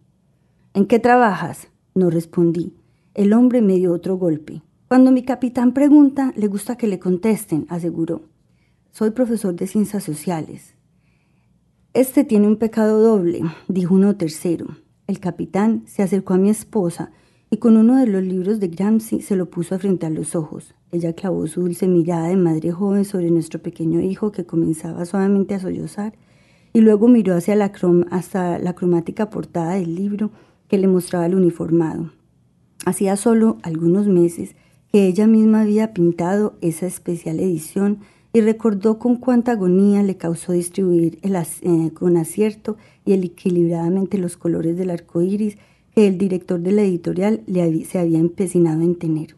¿En 0.76 0.86
qué 0.86 1.00
trabajas? 1.00 1.68
No 1.96 2.12
respondí. 2.12 2.76
El 3.16 3.34
hombre 3.34 3.64
me 3.64 3.74
dio 3.74 3.92
otro 3.92 4.18
golpe. 4.18 4.62
Cuando 4.88 5.12
mi 5.12 5.24
capitán 5.24 5.74
pregunta, 5.74 6.32
le 6.36 6.46
gusta 6.46 6.78
que 6.78 6.88
le 6.88 7.00
contesten, 7.00 7.66
aseguró. 7.70 8.22
Soy 8.92 9.10
profesor 9.10 9.56
de 9.56 9.66
ciencias 9.66 10.04
sociales. 10.04 10.77
Este 11.98 12.24
tiene 12.24 12.46
un 12.46 12.58
pecado 12.58 13.02
doble, 13.02 13.42
dijo 13.68 13.96
uno 13.96 14.16
tercero. 14.18 14.68
El 15.08 15.20
capitán 15.20 15.82
se 15.88 16.04
acercó 16.04 16.36
a 16.36 16.38
mi 16.38 16.52
esposa 16.52 17.10
y 17.50 17.58
con 17.58 17.76
uno 17.76 17.96
de 17.96 18.06
los 18.06 18.22
libros 18.22 18.60
de 18.60 18.68
Gramsci 18.68 19.22
se 19.22 19.36
lo 19.36 19.50
puso 19.50 19.80
frente 19.80 20.06
a 20.06 20.12
los 20.12 20.36
ojos. 20.36 20.76
Ella 20.92 21.14
clavó 21.14 21.48
su 21.48 21.62
dulce 21.62 21.88
mirada 21.88 22.28
de 22.28 22.36
madre 22.36 22.72
joven 22.72 23.04
sobre 23.04 23.32
nuestro 23.32 23.64
pequeño 23.64 24.00
hijo 24.00 24.32
que 24.32 24.46
comenzaba 24.46 25.06
suavemente 25.06 25.56
a 25.56 25.60
sollozar 25.60 26.14
y 26.72 26.82
luego 26.82 27.08
miró 27.08 27.34
hacia 27.34 27.56
la 27.56 27.72
hasta 28.12 28.60
la 28.60 28.76
cromática 28.76 29.32
portada 29.32 29.74
del 29.74 29.96
libro 29.96 30.30
que 30.68 30.78
le 30.78 30.88
mostraba 30.88 31.26
el 31.26 31.34
uniformado. 31.34 32.12
Hacía 32.86 33.16
solo 33.16 33.58
algunos 33.64 34.06
meses 34.06 34.56
que 34.92 35.08
ella 35.08 35.26
misma 35.26 35.62
había 35.62 35.96
pintado 35.96 36.60
esa 36.62 36.86
especial 36.86 37.40
edición 37.40 38.02
y 38.38 38.42
recordó 38.42 39.00
con 39.00 39.16
cuánta 39.16 39.54
agonía 39.54 40.04
le 40.04 40.16
causó 40.16 40.52
distribuir 40.52 41.18
eh, 41.24 41.92
con 41.96 42.18
acierto 42.18 42.78
y 43.04 43.14
equilibradamente 43.14 44.20
los 44.20 44.38
colores 44.38 44.78
del 44.78 44.92
arco 44.92 45.24
iris 45.24 45.58
que 45.96 46.06
el 46.06 46.20
director 46.20 46.60
de 46.60 46.72
la 46.72 46.84
editorial 46.84 47.42
se 47.90 47.98
había 47.98 48.20
empecinado 48.20 48.84
en 48.84 48.94
tener. 48.94 49.36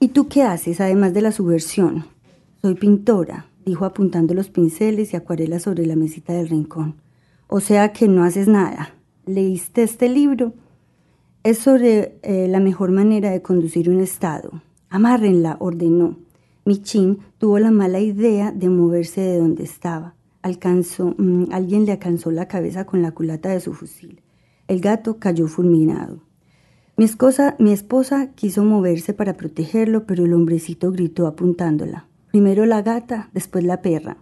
¿Y 0.00 0.08
tú 0.08 0.26
qué 0.28 0.42
haces 0.42 0.80
además 0.80 1.12
de 1.12 1.20
la 1.20 1.32
subversión? 1.32 2.06
Soy 2.62 2.76
pintora, 2.76 3.50
dijo 3.66 3.84
apuntando 3.84 4.32
los 4.32 4.48
pinceles 4.48 5.12
y 5.12 5.16
acuarelas 5.16 5.64
sobre 5.64 5.84
la 5.84 5.94
mesita 5.94 6.32
del 6.32 6.48
rincón. 6.48 6.94
O 7.46 7.60
sea 7.60 7.92
que 7.92 8.08
no 8.08 8.24
haces 8.24 8.48
nada. 8.48 8.94
¿Leíste 9.26 9.82
este 9.82 10.08
libro? 10.08 10.54
Es 11.42 11.58
sobre 11.58 12.16
eh, 12.22 12.48
la 12.48 12.60
mejor 12.60 12.90
manera 12.90 13.32
de 13.32 13.42
conducir 13.42 13.90
un 13.90 14.00
Estado. 14.00 14.62
Amárrenla, 14.88 15.58
ordenó. 15.60 16.23
Michin 16.66 17.18
tuvo 17.38 17.58
la 17.58 17.70
mala 17.70 18.00
idea 18.00 18.50
de 18.50 18.70
moverse 18.70 19.20
de 19.20 19.38
donde 19.38 19.64
estaba. 19.64 20.14
Alcanzó, 20.40 21.14
mm, 21.18 21.52
alguien 21.52 21.84
le 21.84 21.92
alcanzó 21.92 22.30
la 22.30 22.48
cabeza 22.48 22.86
con 22.86 23.02
la 23.02 23.12
culata 23.12 23.50
de 23.50 23.60
su 23.60 23.74
fusil. 23.74 24.22
El 24.66 24.80
gato 24.80 25.18
cayó 25.18 25.46
fulminado. 25.46 26.20
Mi 26.96 27.04
esposa, 27.04 27.54
mi 27.58 27.72
esposa 27.72 28.30
quiso 28.34 28.64
moverse 28.64 29.12
para 29.12 29.34
protegerlo, 29.34 30.06
pero 30.06 30.24
el 30.24 30.32
hombrecito 30.32 30.90
gritó 30.90 31.26
apuntándola. 31.26 32.06
Primero 32.30 32.64
la 32.64 32.82
gata, 32.82 33.30
después 33.34 33.64
la 33.64 33.82
perra. 33.82 34.16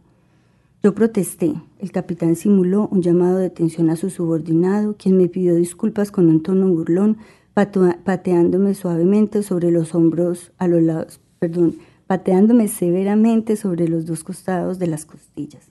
Yo 0.83 0.95
protesté. 0.95 1.55
El 1.79 1.93
capitán 1.93 2.35
simuló 2.35 2.89
un 2.91 3.03
llamado 3.03 3.39
de 3.39 3.47
atención 3.47 3.89
a 3.89 3.97
su 3.97 4.11
subordinado, 4.11 4.97
quien 4.97 5.17
me 5.17 5.29
pidió 5.29 5.55
disculpas 5.55 6.11
con 6.11 6.29
un 6.29 6.43
tono 6.43 6.67
burlón, 6.69 7.19
pateándome 7.55 8.75
suavemente 8.75 9.45
sobre 9.45 9.71
los 9.71 9.95
hombros 9.95 10.51
a 10.59 10.67
los 10.67 10.83
lados, 10.83 11.21
perdón, 11.39 11.77
pateándome 12.13 12.69
severamente 12.69 13.57
sobre 13.57 13.89
los 13.89 14.05
dos 14.05 14.23
costados 14.23 14.79
de 14.79 14.87
las 14.87 15.07
costillas. 15.07 15.71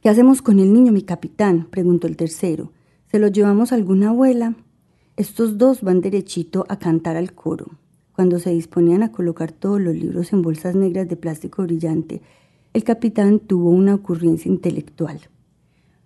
¿Qué 0.00 0.08
hacemos 0.08 0.40
con 0.40 0.60
el 0.60 0.72
niño, 0.72 0.92
mi 0.92 1.02
capitán? 1.02 1.66
preguntó 1.68 2.06
el 2.06 2.16
tercero. 2.16 2.70
¿Se 3.10 3.18
lo 3.18 3.26
llevamos 3.26 3.72
a 3.72 3.74
alguna 3.74 4.10
abuela? 4.10 4.54
Estos 5.16 5.58
dos 5.58 5.82
van 5.82 6.00
derechito 6.00 6.64
a 6.68 6.78
cantar 6.78 7.16
al 7.16 7.32
coro. 7.32 7.72
Cuando 8.12 8.38
se 8.38 8.50
disponían 8.50 9.02
a 9.02 9.10
colocar 9.10 9.50
todos 9.50 9.80
los 9.80 9.96
libros 9.96 10.32
en 10.32 10.42
bolsas 10.42 10.76
negras 10.76 11.08
de 11.08 11.16
plástico 11.16 11.64
brillante, 11.64 12.22
el 12.72 12.84
capitán 12.84 13.40
tuvo 13.40 13.70
una 13.70 13.96
ocurrencia 13.96 14.48
intelectual. 14.48 15.18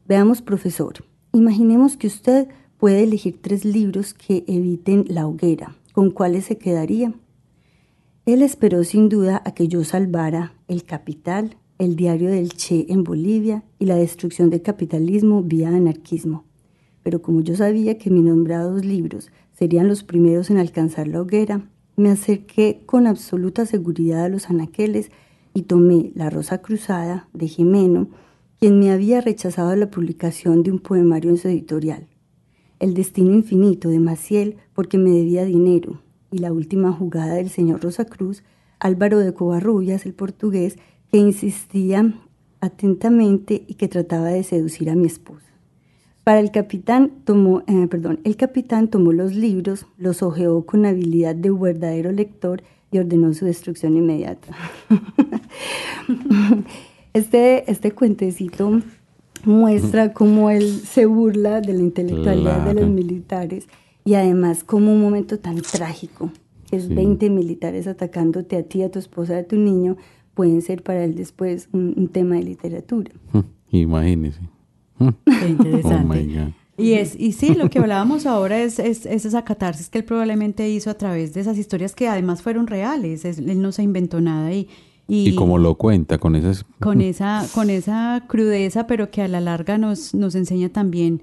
Veamos, 0.08 0.40
profesor, 0.40 1.04
imaginemos 1.34 1.98
que 1.98 2.06
usted 2.06 2.48
puede 2.78 3.02
elegir 3.02 3.38
tres 3.42 3.66
libros 3.66 4.14
que 4.14 4.44
eviten 4.46 5.04
la 5.08 5.26
hoguera. 5.26 5.76
¿Con 5.92 6.10
cuáles 6.10 6.46
se 6.46 6.56
quedaría? 6.56 7.12
Él 8.32 8.42
esperó 8.42 8.84
sin 8.84 9.08
duda 9.08 9.42
a 9.44 9.54
que 9.54 9.66
yo 9.66 9.82
salvara 9.82 10.52
El 10.68 10.84
Capital, 10.84 11.56
el 11.78 11.96
diario 11.96 12.30
del 12.30 12.50
Che 12.50 12.86
en 12.88 13.02
Bolivia 13.02 13.64
y 13.80 13.86
la 13.86 13.96
destrucción 13.96 14.50
del 14.50 14.62
capitalismo 14.62 15.42
vía 15.42 15.70
anarquismo. 15.70 16.44
Pero 17.02 17.22
como 17.22 17.40
yo 17.40 17.56
sabía 17.56 17.98
que 17.98 18.08
mis 18.08 18.22
nombrados 18.22 18.84
libros 18.84 19.32
serían 19.50 19.88
los 19.88 20.04
primeros 20.04 20.48
en 20.48 20.58
alcanzar 20.58 21.08
la 21.08 21.20
hoguera, 21.20 21.68
me 21.96 22.08
acerqué 22.08 22.82
con 22.86 23.08
absoluta 23.08 23.66
seguridad 23.66 24.26
a 24.26 24.28
los 24.28 24.48
anaqueles 24.48 25.10
y 25.52 25.62
tomé 25.62 26.12
La 26.14 26.30
Rosa 26.30 26.58
Cruzada 26.58 27.28
de 27.32 27.48
Jimeno, 27.48 28.10
quien 28.60 28.78
me 28.78 28.92
había 28.92 29.20
rechazado 29.20 29.74
la 29.74 29.90
publicación 29.90 30.62
de 30.62 30.70
un 30.70 30.78
poemario 30.78 31.32
en 31.32 31.36
su 31.36 31.48
editorial. 31.48 32.06
El 32.78 32.94
destino 32.94 33.34
infinito 33.34 33.88
de 33.88 33.98
Maciel 33.98 34.54
porque 34.72 34.98
me 34.98 35.10
debía 35.10 35.44
dinero 35.44 36.00
y 36.30 36.38
la 36.38 36.52
última 36.52 36.92
jugada 36.92 37.34
del 37.34 37.50
señor 37.50 37.82
Rosa 37.82 38.04
Cruz, 38.04 38.42
Álvaro 38.78 39.18
de 39.18 39.34
Covarrubias, 39.34 40.06
el 40.06 40.14
portugués, 40.14 40.78
que 41.10 41.18
insistía 41.18 42.14
atentamente 42.60 43.64
y 43.66 43.74
que 43.74 43.88
trataba 43.88 44.28
de 44.28 44.42
seducir 44.42 44.90
a 44.90 44.94
mi 44.94 45.06
esposa. 45.06 45.46
Para 46.24 46.40
el 46.40 46.50
capitán 46.50 47.10
tomó, 47.24 47.62
eh, 47.66 47.86
perdón, 47.88 48.20
el 48.24 48.36
capitán 48.36 48.88
tomó 48.88 49.12
los 49.12 49.34
libros, 49.34 49.86
los 49.96 50.22
hojeó 50.22 50.64
con 50.66 50.86
habilidad 50.86 51.34
de 51.34 51.50
verdadero 51.50 52.12
lector 52.12 52.62
y 52.92 52.98
ordenó 52.98 53.32
su 53.34 53.46
destrucción 53.46 53.96
inmediata. 53.96 54.54
este, 57.14 57.70
este 57.70 57.92
cuentecito 57.92 58.82
muestra 59.44 60.12
cómo 60.12 60.50
él 60.50 60.82
se 60.84 61.06
burla 61.06 61.60
de 61.60 61.72
la 61.72 61.80
intelectualidad 61.80 62.66
de 62.66 62.74
los 62.74 62.88
militares 62.88 63.66
y 64.04 64.14
además 64.14 64.64
como 64.64 64.92
un 64.92 65.00
momento 65.00 65.38
tan 65.38 65.60
trágico, 65.60 66.30
es 66.70 66.88
20 66.88 67.30
militares 67.30 67.86
atacándote 67.86 68.56
a 68.56 68.62
ti, 68.62 68.82
a 68.82 68.90
tu 68.90 68.98
esposa, 68.98 69.38
a 69.38 69.42
tu 69.42 69.56
niño, 69.56 69.96
pueden 70.34 70.62
ser 70.62 70.82
para 70.82 71.04
él 71.04 71.14
después 71.16 71.68
un, 71.72 72.08
tema 72.08 72.36
de 72.36 72.44
literatura. 72.44 73.10
Imagínese. 73.70 74.40
Qué 74.98 75.48
interesante. 75.48 76.38
Oh 76.78 76.82
y, 76.82 76.92
es, 76.94 77.18
y 77.18 77.32
sí, 77.32 77.54
lo 77.54 77.68
que 77.68 77.78
hablábamos 77.78 78.24
ahora 78.26 78.62
es, 78.62 78.78
es, 78.78 79.04
esa 79.06 79.44
catarsis 79.44 79.88
que 79.90 79.98
él 79.98 80.04
probablemente 80.04 80.68
hizo 80.70 80.90
a 80.90 80.94
través 80.94 81.34
de 81.34 81.40
esas 81.40 81.58
historias 81.58 81.94
que 81.94 82.08
además 82.08 82.42
fueron 82.42 82.66
reales. 82.66 83.24
él 83.24 83.60
no 83.60 83.72
se 83.72 83.82
inventó 83.82 84.20
nada 84.20 84.52
y, 84.52 84.68
y, 85.12 85.34
como 85.34 85.58
lo 85.58 85.74
cuenta, 85.74 86.18
con 86.18 86.36
esas... 86.36 86.64
Con 86.78 87.00
esa, 87.00 87.44
con 87.52 87.68
esa 87.68 88.24
crudeza, 88.28 88.86
pero 88.86 89.10
que 89.10 89.22
a 89.22 89.28
la 89.28 89.40
larga 89.40 89.76
nos, 89.76 90.14
nos 90.14 90.36
enseña 90.36 90.68
también 90.68 91.20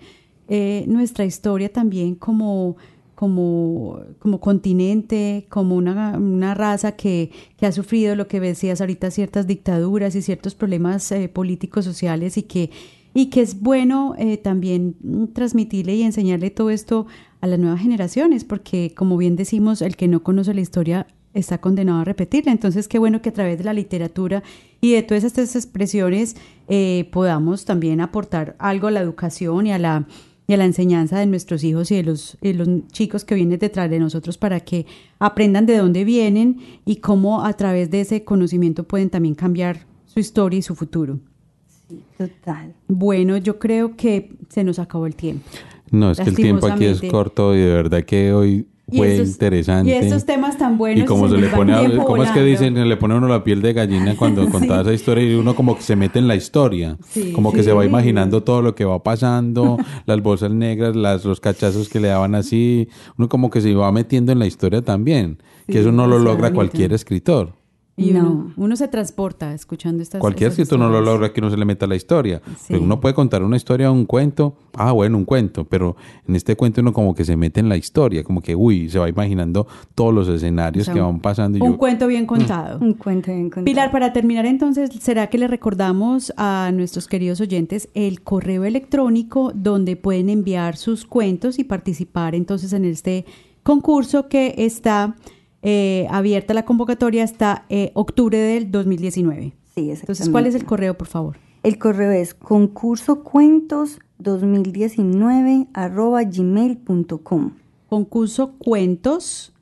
eh, 0.48 0.86
nuestra 0.88 1.26
historia 1.26 1.72
también 1.72 2.16
como, 2.16 2.78
como, 3.16 4.00
como 4.20 4.40
continente, 4.40 5.46
como 5.50 5.76
una, 5.76 6.18
una 6.18 6.54
raza 6.54 6.94
que, 6.94 7.32
que, 7.58 7.66
ha 7.66 7.72
sufrido 7.72 8.16
lo 8.16 8.28
que 8.28 8.40
decías 8.40 8.82
ahorita, 8.82 9.12
ciertas 9.12 9.48
dictaduras 9.48 10.16
y 10.16 10.22
ciertos 10.22 10.56
problemas 10.56 11.12
eh, 11.12 11.30
políticos, 11.30 11.86
sociales 11.86 12.38
y 12.38 12.44
que 12.44 12.70
y 13.14 13.32
que 13.32 13.42
es 13.42 13.62
bueno 13.62 14.14
eh, 14.20 14.38
también 14.38 14.96
transmitirle 15.34 15.96
y 15.96 16.04
enseñarle 16.04 16.52
todo 16.52 16.70
esto 16.70 17.08
a 17.42 17.48
las 17.48 17.58
nuevas 17.58 17.82
generaciones, 17.82 18.44
porque 18.44 18.94
como 18.96 19.18
bien 19.18 19.36
decimos, 19.36 19.82
el 19.82 19.96
que 19.96 20.08
no 20.08 20.22
conoce 20.22 20.54
la 20.54 20.62
historia 20.62 21.08
está 21.34 21.60
condenado 21.60 22.02
a 22.02 22.04
repetirla. 22.04 22.52
Entonces, 22.52 22.88
qué 22.88 23.00
bueno 23.00 23.24
que 23.24 23.30
a 23.30 23.34
través 23.34 23.58
de 23.58 23.64
la 23.64 23.74
literatura 23.74 24.44
y 24.82 24.94
de 24.94 25.02
todas 25.02 25.24
estas 25.24 25.56
expresiones 25.56 26.36
eh, 26.68 27.10
podamos 27.12 27.66
también 27.66 28.02
aportar 28.02 28.56
algo 28.60 28.88
a 28.88 28.92
la 28.92 29.00
educación 29.00 29.66
y 29.66 29.72
a 29.72 29.80
la, 29.80 30.06
y 30.48 30.54
a 30.54 30.58
la 30.58 30.66
enseñanza 30.66 31.20
de 31.20 31.26
nuestros 31.26 31.64
hijos 31.64 31.92
y 31.92 31.96
de 31.96 32.04
los, 32.04 32.38
los 32.42 32.88
chicos 32.92 33.26
que 33.26 33.36
vienen 33.36 33.60
detrás 33.60 33.90
de 33.90 34.00
nosotros 34.00 34.38
para 34.38 34.62
que 34.62 34.86
aprendan 35.20 35.66
de 35.66 35.78
dónde 35.78 36.06
vienen 36.06 36.58
y 36.86 36.98
cómo 36.98 37.44
a 37.44 37.54
través 37.54 37.92
de 37.92 38.02
ese 38.02 38.24
conocimiento 38.24 38.86
pueden 38.86 39.10
también 39.10 39.36
cambiar 39.36 39.86
su 40.06 40.20
historia 40.20 40.60
y 40.60 40.62
su 40.62 40.74
futuro. 40.74 41.20
Total. 42.18 42.74
Bueno, 42.88 43.38
yo 43.38 43.60
creo 43.60 43.96
que 43.96 44.34
se 44.50 44.64
nos 44.64 44.80
acabó 44.80 45.06
el 45.06 45.16
tiempo. 45.16 45.46
No, 45.92 46.12
es 46.12 46.20
que 46.20 46.30
el 46.30 46.36
tiempo 46.36 46.68
aquí 46.68 46.86
es 46.86 47.02
corto 47.02 47.54
y 47.56 47.60
de 47.60 47.72
verdad 47.72 48.04
que 48.04 48.34
hoy 48.34 48.68
fue 48.90 49.18
interesante. 49.18 49.90
Y 49.90 49.94
estos 49.94 50.26
temas 50.26 50.58
tan 50.58 50.78
buenos. 50.78 51.04
Y 51.04 51.06
como 51.06 51.28
se, 51.28 51.38
le 51.38 51.50
pone, 51.50 51.74
a, 51.74 52.04
¿cómo 52.06 52.24
es 52.24 52.32
que 52.32 52.42
dicen? 52.42 52.88
Le 52.88 52.98
pone 52.98 53.16
uno 53.16 53.28
la 53.28 53.44
piel 53.44 53.62
de 53.62 53.74
gallina 53.74 54.16
cuando 54.16 54.50
contaba 54.50 54.82
esa 54.82 54.94
historia 54.94 55.30
y 55.30 55.34
uno 55.36 55.56
como 55.56 55.76
que 55.76 55.82
se 55.82 55.96
mete 55.96 56.20
en 56.20 56.28
la 56.28 56.36
historia. 56.36 56.98
como 57.34 57.52
que 57.52 57.64
se 57.64 57.74
va 57.74 57.86
imaginando 57.86 58.44
todo 58.44 58.62
lo 58.62 58.76
que 58.76 58.86
va 58.86 59.04
pasando, 59.04 59.78
las 60.06 60.22
bolsas 60.22 60.52
negras, 60.52 60.96
las, 60.96 61.26
los 61.26 61.42
cachazos 61.42 61.90
que 61.90 62.00
le 62.00 62.08
daban 62.08 62.36
así. 62.36 62.88
Uno 63.18 63.28
como 63.28 63.50
que 63.50 63.60
se 63.60 63.74
va 63.76 63.92
metiendo 63.92 64.32
en 64.32 64.40
la 64.40 64.46
historia 64.46 64.82
también. 64.82 65.40
que 65.68 65.80
eso 65.80 65.92
no 65.92 66.08
lo 66.08 66.20
logra 66.20 66.54
cualquier 66.54 66.94
escritor. 66.94 67.57
Y 68.00 68.12
no. 68.12 68.54
uno, 68.58 68.76
se 68.76 68.88
transporta 68.88 69.56
escuchando 69.56 70.04
estas 70.04 70.22
Cualquier 70.22 70.52
escritor 70.52 70.78
no 70.78 70.88
lo 70.88 71.02
logra 71.02 71.34
que 71.34 71.42
uno 71.42 71.50
se 71.50 71.58
le 71.58 71.66
meta 71.66 71.88
la 71.88 71.96
historia. 71.96 72.44
uno 72.70 73.02
puede 73.02 73.16
contar 73.16 73.42
una 73.42 73.58
historia, 73.58 73.90
un 73.90 74.06
cuento, 74.06 74.56
ah, 74.76 74.92
bueno, 74.92 75.18
un 75.18 75.26
cuento, 75.26 75.66
pero 75.66 75.96
en 76.28 76.36
este 76.36 76.56
cuento 76.56 76.82
uno 76.82 76.94
como 76.94 77.16
que 77.16 77.26
se 77.26 77.36
mete 77.36 77.60
en 77.60 77.70
la 77.70 77.76
historia, 77.76 78.24
como 78.24 78.40
que, 78.40 78.56
uy, 78.56 78.88
se 78.88 79.00
va 79.00 79.10
imaginando 79.10 79.66
todos 79.96 80.14
los 80.14 80.28
escenarios 80.28 80.88
que 80.88 81.00
van 81.00 81.20
pasando. 81.20 81.58
un 81.66 81.76
cuento 81.76 82.06
bien 82.06 82.28
contado. 82.28 82.78
un 82.80 82.94
cuento 82.94 83.32
bien 83.32 83.46
contado. 83.46 83.66
Pilar, 83.66 83.92
para 83.92 84.14
terminar 84.14 84.46
entonces, 84.46 84.92
¿será 85.02 85.26
que 85.26 85.40
le 85.40 85.48
recordamos 85.48 86.32
a 86.38 86.70
nuestros 86.76 87.08
queridos 87.08 87.42
oyentes 87.42 87.90
el 87.96 88.22
correo 88.22 88.64
electrónico 88.64 89.52
donde 89.56 89.96
pueden 89.96 90.30
enviar 90.30 90.78
sus 90.78 91.04
cuentos 91.04 91.58
y 91.58 91.64
participar 91.64 92.36
entonces 92.36 92.74
en 92.74 92.86
este 92.86 93.26
concurso 93.64 94.30
que 94.30 94.54
está 94.60 95.16
eh, 95.62 96.08
abierta 96.10 96.54
la 96.54 96.66
convocatoria 96.66 97.24
hasta 97.24 97.66
eh, 97.70 97.92
octubre 97.94 98.38
del 98.38 98.72
2019. 98.72 99.54
Sí, 99.76 99.92
Entonces, 99.92 100.30
¿cuál 100.30 100.48
es 100.48 100.56
el 100.56 100.66
correo, 100.66 100.98
por 100.98 101.08
favor? 101.08 101.38
El 101.64 101.78
correo 101.78 102.12
es 102.12 102.34
concurso 102.34 103.24
cuentos 103.24 104.00
2019 104.20 105.68
arroba 105.74 106.24
gmail.com. 106.24 107.52
Concurso 107.90 108.54
cuentos 108.58 109.54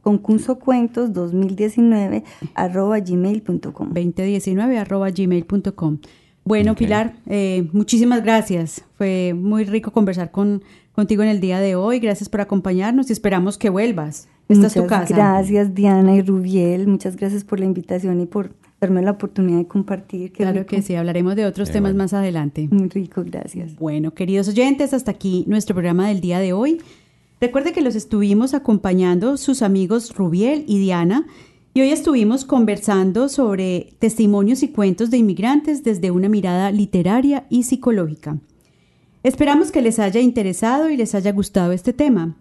concurso 0.00 0.58
cuentos 0.58 1.12
2019 1.12 2.24
arroba 2.54 3.00
gmail.com. 3.00 3.88
2019 3.88 4.78
arroba 4.78 5.10
gmail.com. 5.10 5.98
Bueno, 6.44 6.74
Pilar, 6.74 7.14
eh, 7.26 7.68
muchísimas 7.72 8.22
gracias. 8.22 8.82
Fue 8.96 9.34
muy 9.34 9.64
rico 9.64 9.92
conversar 9.92 10.30
con, 10.30 10.62
contigo 10.92 11.22
en 11.22 11.28
el 11.28 11.40
día 11.40 11.60
de 11.60 11.74
hoy. 11.74 11.98
Gracias 11.98 12.30
por 12.30 12.40
acompañarnos 12.40 13.10
y 13.10 13.12
esperamos 13.12 13.58
que 13.58 13.68
vuelvas. 13.68 14.28
Esta 14.48 14.68
tu 14.70 14.86
casa. 14.86 15.14
Gracias, 15.14 15.74
Diana 15.74 16.16
y 16.16 16.22
Rubiel. 16.22 16.86
Muchas 16.88 17.16
gracias 17.16 17.44
por 17.44 17.60
la 17.60 17.66
invitación 17.66 18.20
y 18.20 18.26
por 18.26 18.50
darme 18.80 19.02
la 19.02 19.12
oportunidad 19.12 19.58
de 19.58 19.66
compartir. 19.66 20.32
claro 20.32 20.64
que 20.66 20.82
sí, 20.82 20.94
hablaremos 20.94 21.36
de 21.36 21.46
otros 21.46 21.70
temas 21.70 21.94
más 21.94 22.12
adelante. 22.12 22.68
Muy 22.70 22.88
rico, 22.88 23.22
gracias. 23.26 23.76
Bueno, 23.76 24.14
queridos 24.14 24.48
oyentes, 24.48 24.94
hasta 24.94 25.10
aquí 25.10 25.44
nuestro 25.46 25.74
programa 25.74 26.08
del 26.08 26.20
día 26.20 26.38
de 26.38 26.52
hoy. 26.52 26.80
Recuerde 27.40 27.72
que 27.72 27.82
los 27.82 27.94
estuvimos 27.94 28.54
acompañando 28.54 29.36
sus 29.36 29.62
amigos 29.62 30.14
Rubiel 30.16 30.64
y 30.66 30.78
Diana 30.78 31.26
y 31.74 31.80
hoy 31.82 31.90
estuvimos 31.90 32.44
conversando 32.44 33.28
sobre 33.28 33.94
testimonios 33.98 34.62
y 34.62 34.68
cuentos 34.68 35.10
de 35.10 35.18
inmigrantes 35.18 35.84
desde 35.84 36.10
una 36.10 36.28
mirada 36.28 36.72
literaria 36.72 37.46
y 37.48 37.64
psicológica. 37.64 38.38
Esperamos 39.22 39.70
que 39.70 39.82
les 39.82 39.98
haya 39.98 40.20
interesado 40.20 40.90
y 40.90 40.96
les 40.96 41.14
haya 41.14 41.32
gustado 41.32 41.72
este 41.72 41.92
tema. 41.92 42.34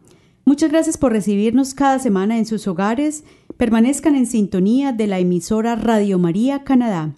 Muchas 0.47 0.71
gracias 0.71 0.97
por 0.97 1.11
recibirnos 1.11 1.73
cada 1.73 1.99
semana 1.99 2.37
en 2.37 2.45
sus 2.45 2.69
hogares. 2.69 3.25
Permanezcan 3.57 4.15
en 4.15 4.25
sintonía 4.25 4.93
de 4.93 5.05
la 5.05 5.19
emisora 5.19 5.75
Radio 5.75 6.19
María 6.19 6.63
Canadá. 6.63 7.13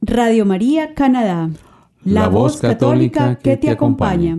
Radio 0.00 0.46
María 0.46 0.94
Canadá, 0.94 1.50
la, 2.04 2.28
voz 2.28 2.56
católica, 2.56 3.36
que, 3.36 3.58
te 3.58 3.68
acompaña. 3.68 4.38